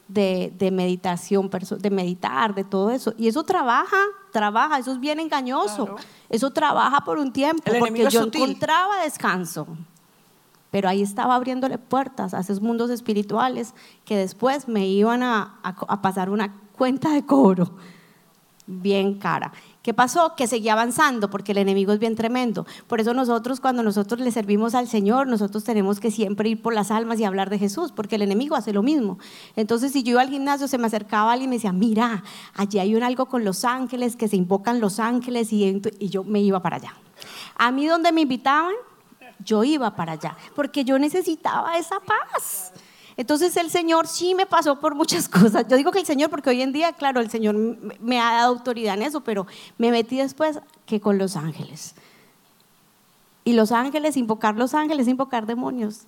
de, 0.08 0.54
de 0.58 0.72
meditación, 0.72 1.50
de 1.50 1.90
meditar, 1.90 2.54
de 2.56 2.64
todo 2.64 2.92
eso. 2.92 3.14
Y 3.18 3.28
eso 3.28 3.44
trabaja, 3.44 3.98
trabaja, 4.32 4.78
eso 4.80 4.92
es 4.92 5.00
bien 5.00 5.20
engañoso. 5.20 5.86
Claro. 5.86 6.02
Eso 6.30 6.52
trabaja 6.52 7.02
por 7.02 7.18
un 7.18 7.32
tiempo, 7.32 7.72
El 7.72 7.80
porque 7.80 8.10
yo 8.10 8.24
sutil. 8.24 8.42
encontraba 8.44 9.04
descanso. 9.04 9.68
Pero 10.72 10.90
ahí 10.90 11.04
estaba 11.04 11.36
abriéndole 11.36 11.78
puertas 11.78 12.34
a 12.34 12.40
esos 12.40 12.60
mundos 12.60 12.90
espirituales 12.90 13.76
que 14.06 14.18
después 14.18 14.68
me 14.68 14.88
iban 14.88 15.22
a, 15.22 15.60
a 15.64 15.70
a 15.70 16.02
pasar 16.02 16.32
una 16.32 16.56
cuenta 16.76 17.12
de 17.12 17.24
cobro 17.26 17.72
bien 18.66 19.20
cara. 19.20 19.52
¿Qué 19.84 19.94
pasó? 19.94 20.34
Que 20.38 20.48
seguía 20.48 20.72
avanzando 20.72 21.30
porque 21.30 21.52
el 21.52 21.58
enemigo 21.58 21.92
es 21.92 22.00
bien 22.00 22.16
tremendo. 22.16 22.66
Por 22.88 23.02
eso 23.02 23.14
nosotros 23.14 23.60
cuando 23.60 23.84
nosotros 23.84 24.22
le 24.22 24.32
servimos 24.32 24.76
al 24.76 24.88
Señor, 24.88 25.28
nosotros 25.28 25.66
tenemos 25.66 26.00
que 26.00 26.10
siempre 26.10 26.48
ir 26.48 26.62
por 26.62 26.74
las 26.74 26.90
almas 26.90 27.20
y 27.20 27.26
hablar 27.26 27.50
de 27.50 27.60
Jesús, 27.60 27.92
porque 27.92 28.16
el 28.16 28.22
enemigo 28.22 28.56
hace 28.56 28.72
lo 28.72 28.82
mismo. 28.82 29.20
Entonces 29.58 29.92
si 29.92 30.02
yo 30.02 30.12
iba 30.12 30.22
al 30.22 30.30
gimnasio, 30.30 30.70
se 30.70 30.78
me 30.78 30.88
acercaba 30.88 31.34
alguien 31.34 31.50
y 31.50 31.52
me 31.52 31.56
decía, 31.58 31.74
mira, 31.74 32.24
allí 32.56 32.80
hay 32.80 32.96
un 32.96 33.04
algo 33.04 33.26
con 33.26 33.44
los 33.44 33.66
ángeles, 33.66 34.16
que 34.16 34.30
se 34.30 34.38
invocan 34.38 34.80
los 34.80 35.02
ángeles, 35.02 35.52
y, 35.52 35.82
y 36.00 36.08
yo 36.08 36.24
me 36.24 36.40
iba 36.40 36.62
para 36.62 36.78
allá. 36.78 36.94
A 37.58 37.70
mí 37.72 37.86
donde 37.86 38.14
me 38.14 38.22
invitaban, 38.22 38.74
yo 39.44 39.66
iba 39.66 39.98
para 39.98 40.14
allá, 40.14 40.38
porque 40.56 40.86
yo 40.86 40.98
necesitaba 40.98 41.78
esa 41.78 42.00
paz. 42.00 42.72
Entonces 43.16 43.56
el 43.58 43.70
Señor 43.70 44.08
sí 44.08 44.34
me 44.36 44.46
pasó 44.46 44.80
por 44.80 44.96
muchas 44.96 45.30
cosas. 45.30 45.68
Yo 45.68 45.78
digo 45.78 45.92
que 45.92 46.00
el 46.00 46.06
Señor, 46.06 46.30
porque 46.30 46.50
hoy 46.50 46.62
en 46.62 46.74
día, 46.74 46.94
claro, 46.94 47.20
el 47.20 47.30
Señor 47.30 47.56
me- 48.00 48.20
ha 48.20 48.34
dado 48.34 48.48
autoridad 48.56 48.96
en 48.96 49.04
eso, 49.04 49.22
pero 49.22 49.46
me 49.78 49.92
metí 49.92 50.18
después 50.18 50.60
que 50.86 51.00
con 51.00 51.18
los 51.18 51.36
ángeles. 51.36 51.96
Y 53.46 53.54
los 53.54 53.72
ángeles, 53.72 54.16
invocar 54.18 54.56
los 54.56 54.74
ángeles, 54.74 55.08
invocar 55.08 55.46
demonios. 55.46 56.02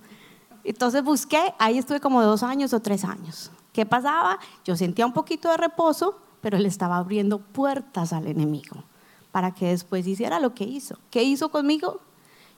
Entonces 0.63 1.03
busqué, 1.03 1.53
ahí 1.59 1.77
estuve 1.77 1.99
como 1.99 2.23
dos 2.23 2.43
años 2.43 2.73
o 2.73 2.79
tres 2.79 3.03
años. 3.03 3.51
¿Qué 3.73 3.85
pasaba? 3.85 4.39
Yo 4.63 4.75
sentía 4.77 5.05
un 5.05 5.13
poquito 5.13 5.49
de 5.49 5.57
reposo, 5.57 6.17
pero 6.41 6.57
le 6.57 6.67
estaba 6.67 6.97
abriendo 6.97 7.39
puertas 7.39 8.13
al 8.13 8.27
enemigo 8.27 8.83
para 9.31 9.51
que 9.53 9.67
después 9.67 10.07
hiciera 10.07 10.39
lo 10.39 10.55
que 10.55 10.63
hizo. 10.63 10.97
¿Qué 11.11 11.23
hizo 11.23 11.49
conmigo? 11.49 11.99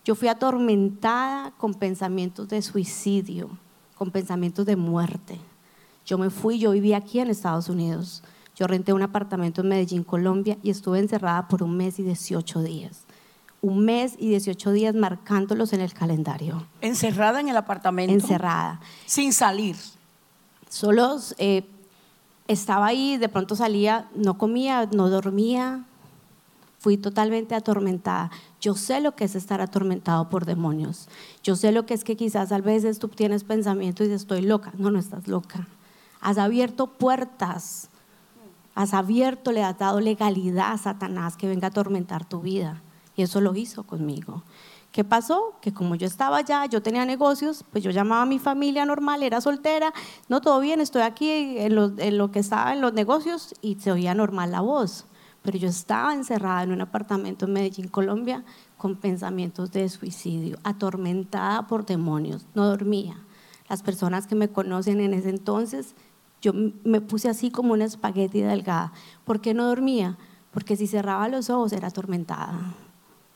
Yo 0.05 0.13
fui 0.13 0.27
atormentada 0.27 1.51
con 1.57 1.73
pensamientos 1.73 2.47
de 2.49 2.61
suicidio, 2.61 3.49
con 3.97 4.11
pensamientos 4.11 4.65
de 4.65 4.75
muerte. 4.75 5.39
Yo 6.05 6.17
me 6.17 6.29
fui, 6.29 6.59
yo 6.59 6.71
vivía 6.71 6.97
aquí 6.97 7.19
en 7.19 7.29
Estados 7.29 7.67
Unidos. 7.67 8.23
Yo 8.55 8.67
renté 8.67 8.93
un 8.93 9.01
apartamento 9.01 9.61
en 9.61 9.69
Medellín, 9.69 10.03
Colombia, 10.03 10.57
y 10.63 10.69
estuve 10.69 10.99
encerrada 10.99 11.47
por 11.47 11.63
un 11.63 11.75
mes 11.75 11.99
y 11.99 12.03
18 12.03 12.61
días. 12.61 13.03
Un 13.61 13.83
mes 13.85 14.15
y 14.17 14.29
18 14.29 14.71
días 14.71 14.95
marcándolos 14.95 15.73
en 15.73 15.81
el 15.81 15.93
calendario. 15.93 16.65
Encerrada 16.81 17.39
en 17.39 17.49
el 17.49 17.57
apartamento. 17.57 18.13
Encerrada. 18.13 18.79
Sin 19.05 19.33
salir. 19.33 19.75
Solo 20.69 21.19
eh, 21.39 21.65
estaba 22.47 22.87
ahí, 22.87 23.17
de 23.17 23.29
pronto 23.29 23.55
salía, 23.55 24.07
no 24.15 24.37
comía, 24.37 24.87
no 24.91 25.09
dormía. 25.09 25.85
Fui 26.77 26.97
totalmente 26.97 27.55
atormentada. 27.55 28.29
Yo 28.61 28.75
sé 28.75 29.01
lo 29.01 29.15
que 29.15 29.25
es 29.25 29.35
estar 29.35 29.61
atormentado 29.61 30.29
por 30.29 30.45
demonios. 30.45 31.09
Yo 31.43 31.55
sé 31.55 31.71
lo 31.71 31.85
que 31.85 31.93
es 31.93 32.03
que 32.03 32.15
quizás 32.15 32.51
a 32.51 32.59
veces 32.59 32.99
tú 32.99 33.07
tienes 33.07 33.43
pensamiento 33.43 34.03
y 34.03 34.07
dices, 34.07 34.21
estoy 34.21 34.41
loca. 34.41 34.71
No, 34.77 34.91
no 34.91 34.99
estás 34.99 35.27
loca. 35.27 35.67
Has 36.21 36.37
abierto 36.37 36.87
puertas. 36.87 37.89
Has 38.75 38.93
abierto, 38.93 39.51
le 39.51 39.63
has 39.63 39.77
dado 39.77 39.99
legalidad 39.99 40.71
a 40.71 40.77
Satanás 40.77 41.35
que 41.35 41.47
venga 41.47 41.67
a 41.67 41.69
atormentar 41.71 42.25
tu 42.25 42.41
vida. 42.41 42.83
Y 43.15 43.23
eso 43.23 43.41
lo 43.41 43.55
hizo 43.55 43.83
conmigo. 43.83 44.43
¿Qué 44.91 45.03
pasó? 45.03 45.53
Que 45.61 45.73
como 45.73 45.95
yo 45.95 46.07
estaba 46.07 46.37
allá, 46.37 46.65
yo 46.65 46.81
tenía 46.81 47.05
negocios, 47.05 47.63
pues 47.71 47.83
yo 47.83 47.91
llamaba 47.91 48.23
a 48.23 48.25
mi 48.25 48.39
familia 48.39 48.85
normal, 48.85 49.21
era 49.21 49.41
soltera, 49.41 49.93
no, 50.27 50.41
todo 50.41 50.59
bien, 50.59 50.81
estoy 50.81 51.03
aquí 51.03 51.29
en 51.59 51.75
lo, 51.75 51.91
en 51.97 52.17
lo 52.17 52.31
que 52.31 52.39
estaba 52.39 52.73
en 52.73 52.81
los 52.81 52.93
negocios 52.93 53.53
y 53.61 53.75
se 53.75 53.91
oía 53.91 54.15
normal 54.15 54.51
la 54.51 54.61
voz. 54.61 55.05
Pero 55.47 55.59
yo 55.59 55.69
estaba 55.69 56.13
encerrada 56.13 56.63
en 56.63 56.73
un 56.73 56.81
apartamento 56.81 57.45
en 57.45 57.53
Medellín, 57.53 57.87
Colombia, 57.87 58.43
con 58.75 58.97
pensamientos 58.97 59.71
de 59.71 59.87
suicidio, 59.87 60.57
atormentada 60.65 61.67
por 61.67 61.85
demonios, 61.85 62.45
no 62.53 62.65
dormía. 62.65 63.15
Las 63.69 63.81
personas 63.81 64.27
que 64.27 64.35
me 64.35 64.49
conocen 64.49 64.99
en 64.99 65.13
ese 65.13 65.29
entonces, 65.29 65.95
yo 66.41 66.51
me 66.83 66.99
puse 66.99 67.29
así 67.29 67.49
como 67.49 67.71
una 67.71 67.85
espagueti 67.85 68.41
delgada. 68.41 68.91
¿Por 69.23 69.39
qué 69.39 69.53
no 69.53 69.65
dormía? 69.67 70.17
Porque 70.51 70.75
si 70.75 70.85
cerraba 70.85 71.29
los 71.29 71.49
ojos 71.49 71.71
era 71.71 71.87
atormentada, 71.87 72.75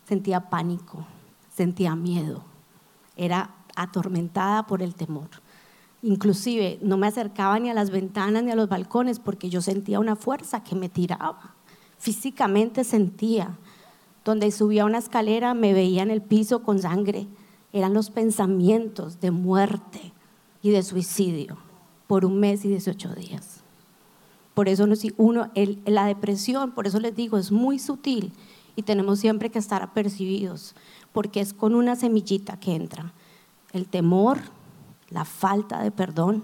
sentía 0.05 0.49
pánico, 0.49 1.05
sentía 1.55 1.95
miedo, 1.95 2.43
era 3.15 3.51
atormentada 3.77 4.67
por 4.67 4.81
el 4.81 4.95
temor. 4.95 5.29
Inclusive 6.01 6.77
no 6.81 6.97
me 6.97 7.07
acercaba 7.07 7.57
ni 7.57 7.69
a 7.69 7.73
las 7.73 7.89
ventanas 7.89 8.43
ni 8.43 8.51
a 8.51 8.57
los 8.57 8.67
balcones 8.67 9.19
porque 9.19 9.49
yo 9.49 9.61
sentía 9.61 10.01
una 10.01 10.17
fuerza 10.17 10.61
que 10.61 10.75
me 10.75 10.89
tiraba. 10.89 11.55
Físicamente 12.01 12.83
sentía. 12.83 13.59
Donde 14.25 14.51
subía 14.51 14.85
una 14.85 14.97
escalera 14.97 15.53
me 15.53 15.73
veía 15.73 16.01
en 16.01 16.09
el 16.09 16.23
piso 16.23 16.63
con 16.63 16.79
sangre. 16.79 17.27
Eran 17.73 17.93
los 17.93 18.09
pensamientos 18.09 19.19
de 19.19 19.29
muerte 19.29 20.11
y 20.63 20.71
de 20.71 20.81
suicidio 20.81 21.57
por 22.07 22.25
un 22.25 22.39
mes 22.39 22.65
y 22.65 22.69
18 22.69 23.13
días. 23.13 23.61
Por 24.55 24.67
eso 24.67 24.87
uno, 25.17 25.51
la 25.85 26.05
depresión, 26.07 26.71
por 26.71 26.87
eso 26.87 26.99
les 26.99 27.15
digo, 27.15 27.37
es 27.37 27.51
muy 27.51 27.77
sutil 27.77 28.33
y 28.75 28.81
tenemos 28.81 29.19
siempre 29.19 29.51
que 29.51 29.59
estar 29.59 29.83
apercibidos, 29.83 30.73
porque 31.13 31.39
es 31.39 31.53
con 31.53 31.75
una 31.75 31.95
semillita 31.95 32.59
que 32.59 32.73
entra. 32.73 33.13
El 33.73 33.87
temor, 33.87 34.39
la 35.11 35.23
falta 35.23 35.83
de 35.83 35.91
perdón, 35.91 36.43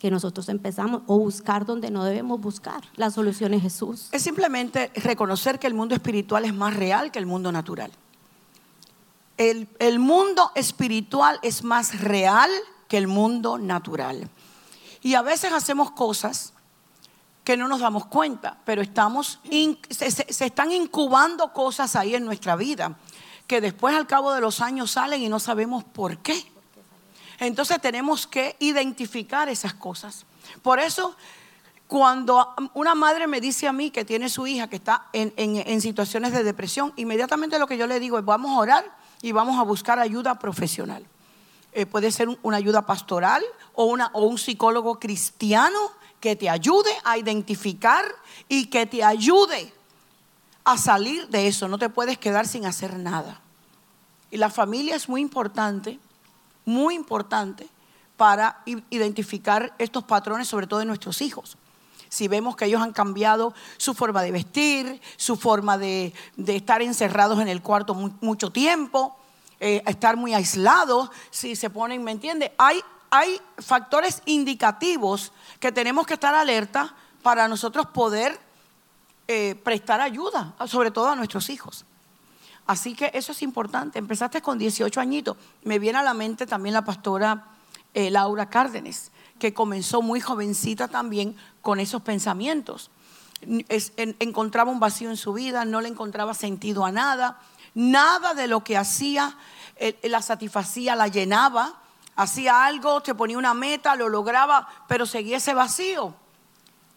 que 0.00 0.10
nosotros 0.10 0.48
empezamos, 0.48 1.02
o 1.06 1.18
buscar 1.18 1.64
donde 1.64 1.90
no 1.90 2.04
debemos 2.04 2.40
buscar. 2.40 2.84
La 2.96 3.10
solución 3.10 3.54
es 3.54 3.62
Jesús. 3.62 4.08
Es 4.12 4.22
simplemente 4.22 4.90
reconocer 4.96 5.58
que 5.58 5.66
el 5.66 5.74
mundo 5.74 5.94
espiritual 5.94 6.44
es 6.44 6.54
más 6.54 6.76
real 6.76 7.10
que 7.10 7.18
el 7.18 7.26
mundo 7.26 7.50
natural. 7.50 7.90
El, 9.38 9.68
el 9.78 9.98
mundo 9.98 10.50
espiritual 10.54 11.38
es 11.42 11.64
más 11.64 12.00
real 12.00 12.50
que 12.88 12.98
el 12.98 13.06
mundo 13.06 13.58
natural. 13.58 14.28
Y 15.02 15.14
a 15.14 15.22
veces 15.22 15.52
hacemos 15.52 15.90
cosas 15.92 16.52
que 17.46 17.56
no 17.56 17.68
nos 17.68 17.80
damos 17.80 18.06
cuenta, 18.06 18.58
pero 18.64 18.82
estamos 18.82 19.38
se, 19.88 20.10
se, 20.10 20.44
están 20.44 20.72
incubando 20.72 21.52
cosas 21.52 21.94
ahí 21.94 22.16
en 22.16 22.24
nuestra 22.24 22.56
vida 22.56 22.96
que 23.46 23.60
después 23.60 23.94
al 23.94 24.08
cabo 24.08 24.32
de 24.32 24.40
los 24.40 24.60
años 24.60 24.90
salen 24.90 25.22
y 25.22 25.28
no 25.28 25.38
sabemos 25.38 25.84
por 25.84 26.18
qué. 26.18 26.34
Entonces 27.38 27.80
tenemos 27.80 28.26
que 28.26 28.56
identificar 28.58 29.48
esas 29.48 29.74
cosas. 29.74 30.24
Por 30.62 30.78
eso, 30.78 31.16
cuando 31.86 32.54
una 32.74 32.94
madre 32.94 33.26
me 33.26 33.40
dice 33.40 33.68
a 33.68 33.72
mí 33.72 33.90
que 33.90 34.04
tiene 34.04 34.28
su 34.28 34.46
hija 34.46 34.68
que 34.68 34.76
está 34.76 35.06
en, 35.12 35.32
en 35.36 35.80
situaciones 35.80 36.32
de 36.32 36.44
depresión, 36.44 36.92
inmediatamente 36.96 37.58
lo 37.58 37.66
que 37.66 37.76
yo 37.76 37.86
le 37.86 38.00
digo 38.00 38.18
es 38.18 38.24
vamos 38.24 38.52
a 38.52 38.60
orar 38.60 38.96
y 39.22 39.32
vamos 39.32 39.58
a 39.58 39.62
buscar 39.62 39.98
ayuda 39.98 40.38
profesional. 40.38 41.06
Eh, 41.76 41.84
puede 41.84 42.10
ser 42.10 42.28
una 42.42 42.56
ayuda 42.56 42.86
pastoral 42.86 43.44
o, 43.74 43.84
una, 43.84 44.10
o 44.14 44.22
un 44.22 44.38
psicólogo 44.38 44.98
cristiano 44.98 45.78
que 46.20 46.34
te 46.34 46.48
ayude 46.48 46.90
a 47.04 47.18
identificar 47.18 48.02
y 48.48 48.66
que 48.66 48.86
te 48.86 49.04
ayude 49.04 49.74
a 50.64 50.78
salir 50.78 51.28
de 51.28 51.48
eso. 51.48 51.68
No 51.68 51.76
te 51.76 51.90
puedes 51.90 52.16
quedar 52.16 52.48
sin 52.48 52.64
hacer 52.64 52.98
nada. 52.98 53.42
Y 54.30 54.38
la 54.38 54.48
familia 54.48 54.96
es 54.96 55.06
muy 55.06 55.20
importante, 55.20 56.00
muy 56.66 56.94
importante 56.94 57.66
para 58.18 58.62
identificar 58.90 59.74
estos 59.78 60.04
patrones, 60.04 60.48
sobre 60.48 60.66
todo 60.66 60.80
de 60.80 60.86
nuestros 60.86 61.22
hijos. 61.22 61.56
Si 62.08 62.28
vemos 62.28 62.56
que 62.56 62.66
ellos 62.66 62.82
han 62.82 62.92
cambiado 62.92 63.54
su 63.78 63.94
forma 63.94 64.22
de 64.22 64.32
vestir, 64.32 65.00
su 65.16 65.36
forma 65.36 65.78
de, 65.78 66.12
estar 66.46 66.82
encerrados 66.82 67.40
en 67.40 67.48
el 67.48 67.62
cuarto 67.62 67.94
mucho 67.94 68.50
tiempo, 68.50 69.16
eh, 69.60 69.82
estar 69.86 70.16
muy 70.16 70.34
aislados, 70.34 71.10
si 71.30 71.56
se 71.56 71.70
ponen, 71.70 72.04
¿me 72.04 72.12
entiende? 72.12 72.52
Hay, 72.58 72.80
hay 73.10 73.40
factores 73.58 74.22
indicativos 74.26 75.32
que 75.60 75.72
tenemos 75.72 76.06
que 76.06 76.14
estar 76.14 76.34
alerta 76.34 76.94
para 77.22 77.48
nosotros 77.48 77.86
poder 77.86 78.38
eh, 79.28 79.60
prestar 79.64 80.00
ayuda, 80.00 80.54
sobre 80.66 80.90
todo 80.90 81.08
a 81.08 81.16
nuestros 81.16 81.50
hijos. 81.50 81.84
Así 82.66 82.94
que 82.94 83.10
eso 83.14 83.32
es 83.32 83.42
importante. 83.42 83.98
Empezaste 83.98 84.42
con 84.42 84.58
18 84.58 85.00
añitos. 85.00 85.36
Me 85.62 85.78
viene 85.78 85.98
a 85.98 86.02
la 86.02 86.14
mente 86.14 86.46
también 86.46 86.74
la 86.74 86.84
pastora 86.84 87.46
eh, 87.94 88.10
Laura 88.10 88.48
Cárdenes, 88.48 89.12
que 89.38 89.54
comenzó 89.54 90.02
muy 90.02 90.20
jovencita 90.20 90.88
también 90.88 91.36
con 91.62 91.80
esos 91.80 92.02
pensamientos. 92.02 92.90
encontraba 93.40 94.70
un 94.70 94.80
vacío 94.80 95.10
en 95.10 95.16
su 95.16 95.32
vida, 95.32 95.64
no 95.64 95.80
le 95.80 95.88
encontraba 95.88 96.34
sentido 96.34 96.84
a 96.84 96.92
nada 96.92 97.38
Nada 97.76 98.32
de 98.32 98.46
lo 98.46 98.64
que 98.64 98.78
hacía 98.78 99.36
eh, 99.76 99.98
la 100.04 100.22
satisfacía, 100.22 100.96
la 100.96 101.08
llenaba. 101.08 101.74
Hacía 102.16 102.64
algo, 102.64 103.02
te 103.02 103.14
ponía 103.14 103.36
una 103.36 103.52
meta, 103.52 103.94
lo 103.96 104.08
lograba, 104.08 104.66
pero 104.88 105.04
seguía 105.04 105.36
ese 105.36 105.52
vacío. 105.52 106.14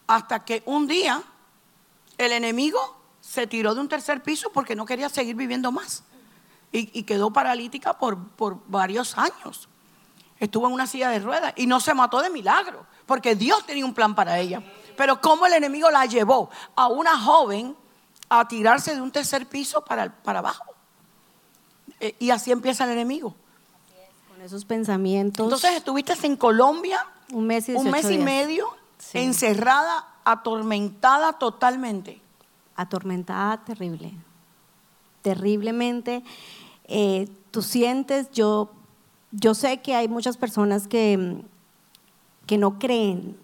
Hasta 0.06 0.42
que 0.46 0.62
un 0.64 0.86
día 0.86 1.22
el 2.16 2.32
enemigo 2.32 2.96
se 3.30 3.46
tiró 3.46 3.76
de 3.76 3.80
un 3.80 3.88
tercer 3.88 4.24
piso 4.24 4.50
porque 4.52 4.74
no 4.74 4.84
quería 4.84 5.08
seguir 5.08 5.36
viviendo 5.36 5.70
más. 5.70 6.02
Y, 6.72 7.04
quedó 7.04 7.32
paralítica 7.32 7.96
por, 7.96 8.18
por 8.30 8.58
varios 8.66 9.16
años. 9.16 9.68
Estuvo 10.40 10.66
en 10.66 10.72
una 10.72 10.88
silla 10.88 11.10
de 11.10 11.20
ruedas 11.20 11.52
y 11.56 11.66
no 11.66 11.78
se 11.78 11.94
mató 11.94 12.22
de 12.22 12.30
milagro, 12.30 12.86
porque 13.06 13.36
Dios 13.36 13.64
tenía 13.66 13.84
un 13.84 13.94
plan 13.94 14.16
para 14.16 14.38
ella. 14.38 14.62
Pero 14.96 15.20
cómo 15.20 15.46
el 15.46 15.52
enemigo 15.52 15.90
la 15.90 16.06
llevó 16.06 16.50
a 16.74 16.88
una 16.88 17.18
joven 17.18 17.76
a 18.28 18.48
tirarse 18.48 18.94
de 18.96 19.00
un 19.00 19.12
tercer 19.12 19.46
piso 19.46 19.84
para, 19.84 20.12
para 20.22 20.40
abajo. 20.40 20.64
Eh, 22.00 22.16
y 22.18 22.30
así 22.30 22.50
empieza 22.50 22.82
el 22.84 22.90
enemigo. 22.90 23.36
con 24.28 24.40
esos 24.40 24.64
pensamientos. 24.64 25.44
Entonces 25.44 25.72
estuviste 25.76 26.14
en 26.24 26.36
Colombia 26.36 27.06
un 27.32 27.46
mes 27.46 27.68
y, 27.68 27.74
un 27.74 27.90
mes 27.90 28.10
y 28.10 28.18
medio, 28.18 28.76
encerrada, 29.12 30.08
atormentada 30.24 31.34
totalmente. 31.34 32.20
Atormentada 32.80 33.64
terrible. 33.64 34.12
Terriblemente. 35.22 36.22
Eh, 36.84 37.28
tú 37.50 37.62
sientes, 37.62 38.30
yo, 38.32 38.70
yo 39.32 39.54
sé 39.54 39.80
que 39.82 39.94
hay 39.94 40.08
muchas 40.08 40.36
personas 40.36 40.88
que, 40.88 41.42
que 42.46 42.58
no 42.58 42.78
creen 42.78 43.36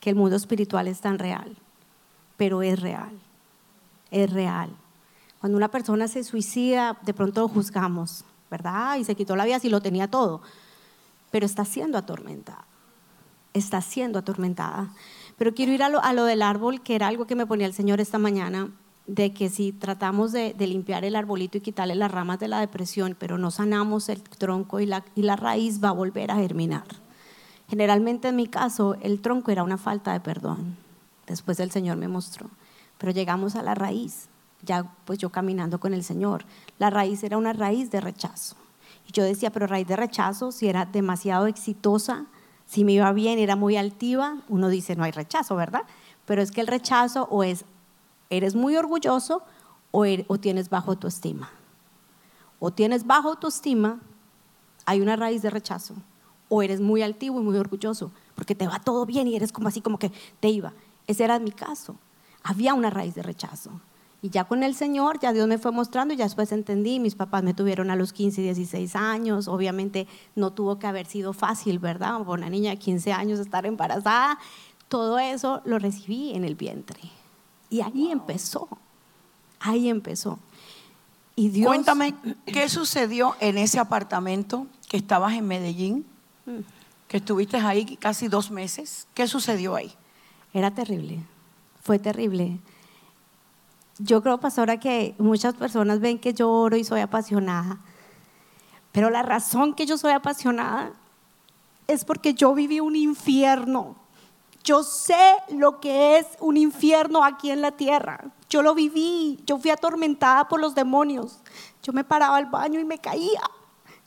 que 0.00 0.10
el 0.10 0.16
mundo 0.16 0.36
espiritual 0.36 0.86
es 0.86 1.00
tan 1.00 1.18
real, 1.18 1.56
pero 2.36 2.62
es 2.62 2.80
real 2.80 3.18
es 4.14 4.32
real. 4.32 4.70
Cuando 5.40 5.58
una 5.58 5.68
persona 5.68 6.08
se 6.08 6.22
suicida, 6.24 6.96
de 7.02 7.12
pronto 7.12 7.42
lo 7.42 7.48
juzgamos, 7.48 8.24
¿verdad? 8.50 8.96
Y 8.96 9.04
se 9.04 9.16
quitó 9.16 9.34
la 9.34 9.44
vida 9.44 9.58
si 9.58 9.68
lo 9.68 9.80
tenía 9.80 10.08
todo. 10.08 10.40
Pero 11.30 11.44
está 11.44 11.64
siendo 11.64 11.98
atormentada. 11.98 12.64
Está 13.52 13.80
siendo 13.80 14.20
atormentada. 14.20 14.88
Pero 15.36 15.54
quiero 15.54 15.72
ir 15.72 15.82
a 15.82 15.88
lo, 15.88 16.24
del 16.24 16.42
árbol, 16.42 16.80
que 16.82 16.94
era 16.94 17.08
algo 17.08 17.26
que 17.26 17.34
me 17.34 17.46
ponía 17.46 17.66
el 17.66 17.74
Señor 17.74 18.00
esta 18.00 18.18
mañana, 18.18 18.70
de 19.06 19.32
que 19.34 19.50
si 19.50 19.72
tratamos 19.72 20.32
de, 20.32 20.54
limpiar 20.58 21.04
el 21.04 21.16
arbolito 21.16 21.58
y 21.58 21.60
quitarle 21.60 21.94
las 21.94 22.10
ramas 22.10 22.38
de 22.38 22.48
la 22.48 22.60
depresión, 22.60 23.16
pero 23.18 23.36
no 23.36 23.50
sanamos 23.50 24.08
el 24.08 24.22
tronco 24.22 24.80
y 24.80 24.86
la, 24.86 25.04
y 25.14 25.22
la 25.22 25.36
raíz, 25.36 25.82
va 25.82 25.90
a 25.90 25.92
volver 25.92 26.30
a 26.30 26.36
germinar. 26.36 26.86
Generalmente 27.68 28.28
en 28.28 28.36
mi 28.36 28.46
caso, 28.46 28.96
el 29.00 29.20
tronco 29.20 29.50
era 29.50 29.62
una 29.62 29.78
falta 29.78 30.12
de 30.12 30.20
perdón. 30.20 30.76
Después 31.26 31.58
el 31.60 31.70
Señor 31.70 31.96
me 31.96 32.08
mostró. 32.08 32.50
Pero 32.98 33.12
llegamos 33.12 33.56
a 33.56 33.62
la 33.62 33.74
raíz, 33.74 34.28
ya 34.62 34.94
pues 35.04 35.18
yo 35.18 35.30
caminando 35.30 35.80
con 35.80 35.94
el 35.94 36.04
Señor. 36.04 36.44
La 36.78 36.90
raíz 36.90 37.24
era 37.24 37.36
una 37.36 37.52
raíz 37.52 37.90
de 37.90 38.00
rechazo. 38.00 38.56
Y 39.08 39.12
yo 39.12 39.24
decía, 39.24 39.50
pero 39.50 39.66
raíz 39.66 39.86
de 39.86 39.96
rechazo, 39.96 40.52
si 40.52 40.68
era 40.68 40.86
demasiado 40.86 41.46
exitosa, 41.46 42.26
si 42.66 42.84
me 42.84 42.92
iba 42.92 43.12
bien, 43.12 43.38
era 43.38 43.56
muy 43.56 43.76
altiva, 43.76 44.42
uno 44.48 44.68
dice, 44.68 44.96
no 44.96 45.04
hay 45.04 45.12
rechazo, 45.12 45.56
¿verdad? 45.56 45.82
Pero 46.24 46.42
es 46.42 46.50
que 46.50 46.60
el 46.60 46.66
rechazo 46.66 47.28
o 47.30 47.42
es, 47.42 47.64
eres 48.30 48.54
muy 48.54 48.76
orgulloso 48.76 49.42
o, 49.90 50.04
er, 50.04 50.26
tienes 50.40 50.70
bajo 50.70 50.92
autoestima. 50.92 51.50
O 52.58 52.72
tienes 52.72 53.06
bajo 53.06 53.28
autoestima, 53.30 54.00
hay 54.86 55.00
una 55.00 55.16
raíz 55.16 55.42
de 55.42 55.50
rechazo. 55.50 55.94
O 56.48 56.62
eres 56.62 56.80
muy 56.80 57.02
altivo 57.02 57.40
y 57.40 57.44
muy 57.44 57.56
orgulloso, 57.56 58.12
porque 58.34 58.54
te 58.54 58.66
va 58.66 58.78
todo 58.78 59.06
bien 59.06 59.28
y 59.28 59.36
eres 59.36 59.52
como 59.52 59.68
así, 59.68 59.80
como 59.80 59.98
que 59.98 60.12
te 60.40 60.48
iba. 60.48 60.72
Ese 61.06 61.24
era 61.24 61.38
mi 61.38 61.52
caso 61.52 61.96
había 62.44 62.74
una 62.74 62.90
raíz 62.90 63.16
de 63.16 63.22
rechazo. 63.22 63.80
Y 64.24 64.30
ya 64.30 64.44
con 64.44 64.62
el 64.62 64.74
Señor, 64.74 65.20
ya 65.20 65.34
Dios 65.34 65.46
me 65.46 65.58
fue 65.58 65.70
mostrando 65.70 66.14
y 66.14 66.16
ya 66.16 66.24
después 66.24 66.50
entendí, 66.50 66.98
mis 66.98 67.14
papás 67.14 67.42
me 67.42 67.52
tuvieron 67.52 67.90
a 67.90 67.94
los 67.94 68.14
15 68.14 68.40
y 68.40 68.44
16 68.44 68.96
años, 68.96 69.48
obviamente 69.48 70.06
no 70.34 70.50
tuvo 70.50 70.78
que 70.78 70.86
haber 70.86 71.04
sido 71.04 71.34
fácil, 71.34 71.78
¿verdad? 71.78 72.22
Por 72.24 72.38
una 72.38 72.48
niña 72.48 72.70
de 72.70 72.78
15 72.78 73.12
años 73.12 73.38
estar 73.38 73.66
embarazada, 73.66 74.38
todo 74.88 75.18
eso 75.18 75.60
lo 75.66 75.78
recibí 75.78 76.32
en 76.32 76.46
el 76.46 76.54
vientre. 76.54 77.00
Y 77.68 77.82
ahí 77.82 78.10
empezó, 78.10 78.66
ahí 79.60 79.90
empezó. 79.90 80.38
Y 81.36 81.50
Dios, 81.50 81.66
Cuéntame, 81.66 82.14
¿qué 82.46 82.70
sucedió 82.70 83.36
en 83.40 83.58
ese 83.58 83.78
apartamento 83.78 84.66
que 84.88 84.96
estabas 84.96 85.34
en 85.34 85.46
Medellín? 85.46 86.06
Mm. 86.46 86.60
Que 87.08 87.18
estuviste 87.18 87.58
ahí 87.58 87.98
casi 87.98 88.28
dos 88.28 88.50
meses. 88.50 89.06
¿Qué 89.12 89.28
sucedió 89.28 89.74
ahí? 89.74 89.92
Era 90.54 90.70
terrible 90.70 91.20
fue 91.84 91.98
terrible. 91.98 92.58
Yo 93.98 94.22
creo, 94.22 94.38
pastora, 94.38 94.78
que 94.78 95.14
muchas 95.18 95.54
personas 95.54 96.00
ven 96.00 96.18
que 96.18 96.34
yo 96.34 96.68
y 96.68 96.84
soy 96.84 97.00
apasionada, 97.00 97.78
pero 98.92 99.10
la 99.10 99.22
razón 99.22 99.74
que 99.74 99.86
yo 99.86 99.96
soy 99.98 100.12
apasionada 100.12 100.92
es 101.86 102.04
porque 102.04 102.34
yo 102.34 102.54
viví 102.54 102.80
un 102.80 102.96
infierno. 102.96 103.96
Yo 104.64 104.82
sé 104.82 105.34
lo 105.50 105.80
que 105.80 106.18
es 106.18 106.26
un 106.40 106.56
infierno 106.56 107.22
aquí 107.22 107.50
en 107.50 107.60
la 107.60 107.72
tierra. 107.72 108.32
Yo 108.48 108.62
lo 108.62 108.74
viví. 108.74 109.42
Yo 109.46 109.58
fui 109.58 109.70
atormentada 109.70 110.48
por 110.48 110.60
los 110.60 110.74
demonios. 110.74 111.40
Yo 111.82 111.92
me 111.92 112.02
paraba 112.02 112.36
al 112.36 112.46
baño 112.46 112.80
y 112.80 112.84
me 112.84 112.98
caía. 112.98 113.42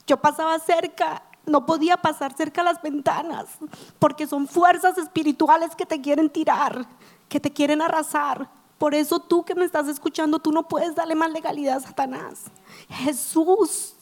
Yo 0.06 0.16
pasaba 0.16 0.58
cerca, 0.58 1.22
no 1.46 1.64
podía 1.64 1.96
pasar 1.98 2.34
cerca 2.34 2.62
a 2.62 2.64
las 2.64 2.82
ventanas, 2.82 3.46
porque 3.98 4.26
son 4.26 4.48
fuerzas 4.48 4.98
espirituales 4.98 5.76
que 5.76 5.86
te 5.86 6.00
quieren 6.00 6.28
tirar 6.30 6.88
que 7.28 7.40
te 7.40 7.52
quieren 7.52 7.82
arrasar. 7.82 8.48
Por 8.78 8.94
eso 8.94 9.18
tú 9.18 9.44
que 9.44 9.56
me 9.56 9.64
estás 9.64 9.88
escuchando, 9.88 10.38
tú 10.38 10.52
no 10.52 10.68
puedes 10.68 10.94
darle 10.94 11.16
más 11.16 11.32
legalidad 11.32 11.78
a 11.78 11.80
Satanás. 11.80 12.44
Jesús, 12.88 13.94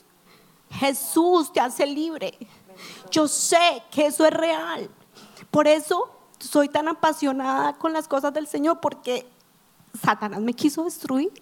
Jesús 0.70 1.50
te 1.50 1.60
hace 1.60 1.86
libre. 1.86 2.36
Yo 3.10 3.26
sé 3.26 3.82
que 3.90 4.06
eso 4.06 4.26
es 4.26 4.32
real. 4.32 4.90
Por 5.50 5.66
eso 5.66 6.10
soy 6.38 6.68
tan 6.68 6.88
apasionada 6.88 7.72
con 7.78 7.94
las 7.94 8.06
cosas 8.06 8.34
del 8.34 8.46
Señor, 8.46 8.80
porque 8.80 9.26
Satanás 10.02 10.40
me 10.40 10.52
quiso 10.52 10.84
destruir. 10.84 11.32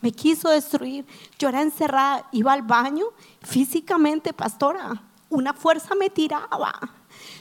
Me 0.00 0.10
quiso 0.10 0.48
destruir. 0.48 1.06
Yo 1.38 1.50
era 1.50 1.60
encerrada, 1.60 2.26
iba 2.32 2.54
al 2.54 2.62
baño 2.62 3.06
físicamente, 3.42 4.32
pastora. 4.32 5.02
Una 5.28 5.52
fuerza 5.52 5.94
me 5.94 6.08
tiraba. 6.08 6.72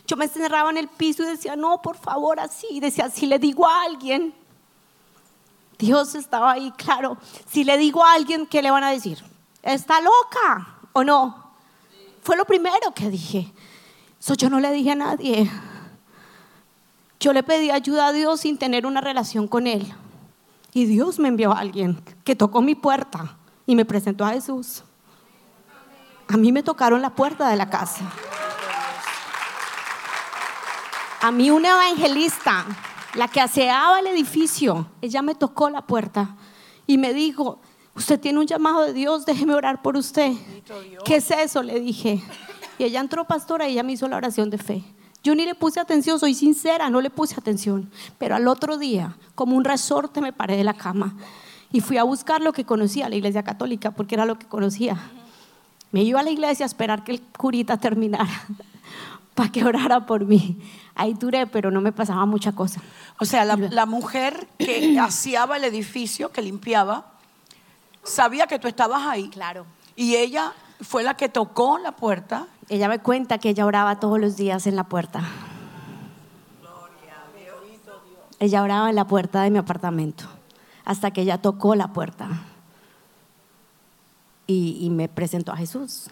Yo 0.08 0.18
me 0.18 0.26
encerraba 0.26 0.70
en 0.70 0.78
el 0.78 0.90
piso 0.90 1.24
y 1.24 1.28
decía, 1.28 1.56
no, 1.56 1.82
por 1.82 1.96
favor, 1.96 2.40
así. 2.42 2.68
Y 2.70 2.80
decía, 2.82 3.10
si 3.10 3.26
le 3.26 3.40
digo 3.40 3.66
a 3.66 3.84
alguien, 3.84 4.34
Dios 5.78 6.16
estaba 6.16 6.54
ahí, 6.54 6.72
claro. 6.78 7.18
Si 7.50 7.64
le 7.64 7.78
digo 7.78 8.04
a 8.04 8.14
alguien, 8.14 8.46
¿qué 8.48 8.62
le 8.62 8.72
van 8.72 8.84
a 8.84 8.92
decir? 8.92 9.24
¿Está 9.62 10.02
loca 10.02 10.80
o 10.94 11.04
no? 11.04 11.52
Fue 12.22 12.38
lo 12.38 12.46
primero 12.46 12.94
que 12.94 13.10
dije. 13.10 13.52
Eso 14.20 14.36
yo 14.36 14.50
no 14.50 14.60
le 14.60 14.72
dije 14.72 14.92
a 14.92 14.96
nadie. 14.96 15.50
Yo 17.20 17.34
le 17.34 17.44
pedí 17.44 17.72
ayuda 17.72 18.08
a 18.08 18.12
Dios 18.14 18.42
sin 18.42 18.58
tener 18.58 18.86
una 18.86 19.02
relación 19.02 19.48
con 19.48 19.68
Él. 19.68 19.94
Y 20.74 20.86
Dios 20.86 21.20
me 21.20 21.28
envió 21.28 21.52
a 21.52 21.60
alguien 21.60 22.04
que 22.24 22.36
tocó 22.36 22.62
mi 22.62 22.76
puerta 22.76 23.38
y 23.66 23.76
me 23.76 23.86
presentó 23.86 24.26
a 24.26 24.32
Jesús. 24.32 24.84
A 26.28 26.38
mí 26.38 26.52
me 26.52 26.64
tocaron 26.64 27.02
la 27.02 27.12
puerta 27.12 27.50
de 27.50 27.56
la 27.56 27.70
casa. 27.70 28.12
A 31.22 31.32
mí 31.32 31.50
una 31.52 31.70
evangelista, 31.70 32.66
la 33.16 33.28
que 33.28 33.42
aseaba 33.42 34.00
el 34.00 34.08
edificio, 34.08 34.88
ella 35.02 35.22
me 35.22 35.36
tocó 35.36 35.70
la 35.70 35.82
puerta 35.82 36.36
y 36.88 36.98
me 36.98 37.14
dijo, 37.14 37.60
usted 37.96 38.20
tiene 38.20 38.40
un 38.40 38.48
llamado 38.48 38.82
de 38.82 38.94
Dios, 38.94 39.26
déjeme 39.26 39.54
orar 39.54 39.82
por 39.82 39.98
usted. 39.98 40.34
¿Qué 41.06 41.18
es 41.18 41.32
eso? 41.32 41.64
Le 41.64 41.80
dije. 41.80 42.22
Y 42.80 42.86
ella 42.86 43.00
entró 43.00 43.26
pastora 43.26 43.68
y 43.68 43.74
ella 43.74 43.84
me 43.84 43.94
hizo 43.94 44.08
la 44.08 44.18
oración 44.18 44.50
de 44.50 44.58
fe. 44.58 44.84
Yo 45.24 45.36
ni 45.36 45.46
le 45.46 45.56
puse 45.56 45.80
atención, 45.80 46.20
soy 46.20 46.34
sincera, 46.34 46.90
no 46.90 47.00
le 47.00 47.10
puse 47.10 47.36
atención. 47.38 47.90
Pero 48.18 48.36
al 48.36 48.48
otro 48.48 48.78
día, 48.78 49.16
como 49.36 49.56
un 49.56 49.64
resorte, 49.64 50.20
me 50.20 50.34
paré 50.34 50.58
de 50.58 50.64
la 50.64 50.74
cama 50.74 51.16
y 51.72 51.80
fui 51.80 51.98
a 51.98 52.04
buscar 52.04 52.42
lo 52.42 52.52
que 52.52 52.66
conocía, 52.66 53.10
la 53.10 53.16
iglesia 53.16 53.44
católica, 53.44 53.92
porque 53.92 54.16
era 54.16 54.26
lo 54.26 54.38
que 54.38 54.48
conocía. 54.48 54.98
Me 55.92 56.02
iba 56.02 56.20
a 56.20 56.24
la 56.24 56.32
iglesia 56.32 56.66
a 56.66 56.68
esperar 56.68 57.04
que 57.04 57.14
el 57.14 57.22
curita 57.22 57.78
terminara 57.78 58.48
para 59.36 59.52
que 59.52 59.64
orara 59.64 60.06
por 60.06 60.26
mí. 60.26 60.60
Ahí 60.96 61.14
duré, 61.14 61.48
pero 61.48 61.72
no 61.72 61.82
me 61.82 61.92
pasaba 61.92 62.26
mucha 62.26 62.52
cosa. 62.52 62.82
O 63.20 63.26
sea, 63.26 63.46
la, 63.46 63.56
la 63.56 63.86
mujer 63.86 64.48
que 64.58 65.00
aseaba 65.02 65.58
el 65.58 65.64
edificio, 65.64 66.32
que 66.32 66.42
limpiaba, 66.42 67.14
sabía 68.04 68.48
que 68.48 68.60
tú 68.60 68.68
estabas 68.68 69.08
ahí. 69.08 69.30
Claro. 69.30 69.66
Y 69.96 70.16
ella 70.16 70.54
fue 70.82 71.04
la 71.04 71.16
que 71.16 71.30
tocó 71.30 71.78
la 71.78 71.94
puerta. 71.94 72.48
Ella 72.70 72.88
me 72.88 73.00
cuenta 73.00 73.38
que 73.38 73.50
ella 73.50 73.66
oraba 73.66 74.00
todos 74.00 74.20
los 74.20 74.36
días 74.36 74.68
en 74.68 74.76
la 74.76 74.84
puerta. 74.86 75.24
Ella 78.40 78.62
oraba 78.62 78.90
en 78.90 78.96
la 78.96 79.08
puerta 79.08 79.42
de 79.42 79.52
mi 79.52 79.58
apartamento 79.58 80.26
hasta 80.86 81.12
que 81.12 81.22
ella 81.22 81.38
tocó 81.38 81.76
la 81.76 81.94
puerta 81.94 82.28
y, 84.48 84.78
y 84.82 84.90
me 84.90 85.08
presentó 85.08 85.54
a 85.54 85.58
Jesús. 85.58 86.10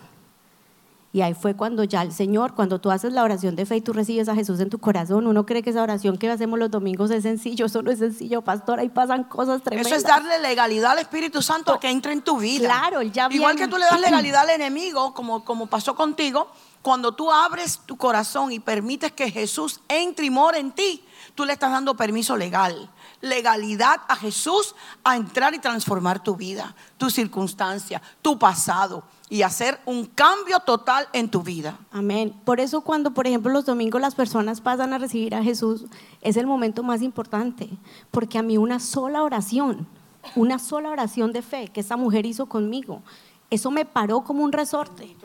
Y 1.14 1.22
ahí 1.22 1.34
fue 1.34 1.56
cuando 1.56 1.84
ya 1.84 2.04
el 2.04 2.14
Señor, 2.14 2.56
cuando 2.56 2.80
tú 2.80 2.90
haces 2.90 3.12
la 3.12 3.24
oración 3.24 3.58
de 3.58 3.66
fe 3.66 3.78
y 3.78 3.82
tú 3.82 3.92
recibes 3.92 4.30
a 4.30 4.36
Jesús 4.36 4.62
en 4.62 4.70
tu 4.70 4.80
corazón, 4.80 5.28
uno 5.28 5.46
cree 5.46 5.62
que 5.62 5.72
esa 5.72 5.84
oración 5.84 6.18
que 6.18 6.30
hacemos 6.30 6.58
los 6.58 6.72
domingos 6.72 7.12
es 7.12 7.24
sencillo, 7.24 7.66
eso 7.66 7.82
no 7.82 7.92
es 7.92 8.00
sencillo, 8.00 8.42
pastor, 8.42 8.80
ahí 8.80 8.88
pasan 8.88 9.26
cosas 9.26 9.62
tremendas. 9.62 9.92
Eso 9.92 9.98
es 9.98 10.04
darle 10.04 10.40
legalidad 10.40 10.94
al 10.94 11.00
Espíritu 11.00 11.42
Santo 11.42 11.78
que 11.82 11.90
entre 11.90 12.14
en 12.14 12.22
tu 12.22 12.38
vida. 12.38 12.66
Claro, 12.66 13.02
ya 13.02 13.28
Igual 13.30 13.58
que 13.58 13.68
tú 13.68 13.78
le 13.78 13.86
das 13.86 14.00
legalidad 14.02 14.44
al 14.44 14.52
enemigo, 14.52 15.14
como, 15.14 15.44
como 15.44 15.68
pasó 15.68 15.96
contigo, 15.96 16.48
cuando 16.82 17.12
tú 17.12 17.30
abres 17.30 17.82
tu 17.86 17.98
corazón 17.98 18.54
y 18.54 18.60
permites 18.60 19.12
que 19.12 19.30
Jesús 19.30 19.82
entre 19.90 20.28
y 20.28 20.30
more 20.30 20.60
en 20.60 20.72
ti, 20.72 21.04
tú 21.36 21.44
le 21.44 21.52
estás 21.54 21.72
dando 21.72 21.96
permiso 21.96 22.38
legal, 22.38 22.90
legalidad 23.22 24.02
a 24.08 24.16
Jesús 24.16 24.76
a 25.04 25.16
entrar 25.16 25.54
y 25.54 25.60
transformar 25.60 26.22
tu 26.22 26.36
vida, 26.36 26.76
tu 26.98 27.10
circunstancia, 27.10 28.02
tu 28.22 28.38
pasado 28.38 29.04
y 29.30 29.44
hacer 29.44 29.80
un 29.86 30.06
cambio 30.06 30.60
total 30.60 31.08
en 31.14 31.30
tu 31.30 31.42
vida. 31.42 31.80
Amén. 31.92 32.36
Por 32.44 32.60
eso 32.60 32.82
cuando, 32.82 33.12
por 33.12 33.28
ejemplo, 33.28 33.52
los 33.52 33.66
domingos 33.66 34.02
las 34.02 34.14
personas 34.14 34.60
pasan 34.60 34.92
a 34.92 34.98
recibir 34.98 35.36
a 35.36 35.42
Jesús, 35.42 35.86
es 36.22 36.36
el 36.36 36.46
momento 36.46 36.84
más 36.84 37.02
importante, 37.02 37.70
porque 38.12 38.38
a 38.38 38.42
mí 38.42 38.58
una 38.58 38.82
sola 38.82 39.24
oración, 39.24 39.88
una 40.36 40.60
sola 40.60 40.90
oración 40.90 41.32
de 41.32 41.42
fe 41.42 41.70
que 41.70 41.80
esa 41.80 41.96
mujer 41.96 42.26
hizo 42.26 42.48
conmigo, 42.48 43.02
eso 43.50 43.72
me 43.72 43.86
paró 43.86 44.24
como 44.24 44.44
un 44.44 44.52
resorte. 44.52 45.16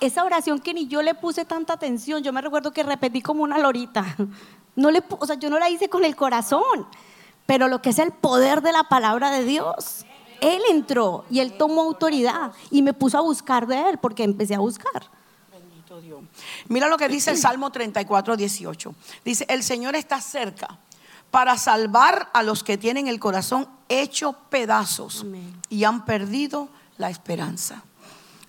Esa 0.00 0.24
oración 0.24 0.58
que 0.58 0.74
ni 0.74 0.86
yo 0.86 1.02
le 1.02 1.14
puse 1.14 1.44
tanta 1.44 1.74
atención, 1.74 2.22
yo 2.22 2.32
me 2.32 2.40
recuerdo 2.40 2.72
que 2.72 2.82
repetí 2.82 3.22
como 3.22 3.42
una 3.44 3.58
lorita. 3.58 4.04
No 4.76 4.92
le, 4.92 5.02
o 5.08 5.26
sea, 5.26 5.34
yo 5.34 5.50
no 5.50 5.58
la 5.58 5.68
hice 5.68 5.88
con 5.88 6.04
el 6.04 6.14
corazón, 6.14 6.86
pero 7.48 7.66
lo 7.68 7.80
que 7.80 7.88
es 7.88 7.98
el 7.98 8.12
poder 8.12 8.60
de 8.60 8.72
la 8.72 8.84
palabra 8.84 9.30
de 9.30 9.42
Dios. 9.42 10.04
Él 10.42 10.60
entró 10.68 11.24
y 11.30 11.40
él 11.40 11.56
tomó 11.56 11.80
autoridad 11.80 12.52
y 12.70 12.82
me 12.82 12.92
puso 12.92 13.16
a 13.16 13.22
buscar 13.22 13.66
de 13.66 13.88
él 13.88 13.96
porque 13.96 14.22
empecé 14.22 14.54
a 14.54 14.58
buscar. 14.58 15.10
Bendito 15.50 15.98
Dios. 16.02 16.20
Mira 16.68 16.88
lo 16.88 16.98
que 16.98 17.08
dice 17.08 17.30
el 17.30 17.38
Salmo 17.48 17.70
34, 17.70 18.36
18. 18.36 18.94
Dice, 19.24 19.46
el 19.48 19.62
Señor 19.62 19.96
está 19.96 20.20
cerca 20.20 20.78
para 21.30 21.56
salvar 21.56 22.28
a 22.34 22.42
los 22.42 22.62
que 22.62 22.76
tienen 22.76 23.08
el 23.08 23.18
corazón 23.18 23.66
hecho 23.88 24.34
pedazos 24.50 25.22
Amén. 25.22 25.58
y 25.70 25.84
han 25.84 26.04
perdido 26.04 26.68
la 26.98 27.08
esperanza. 27.08 27.82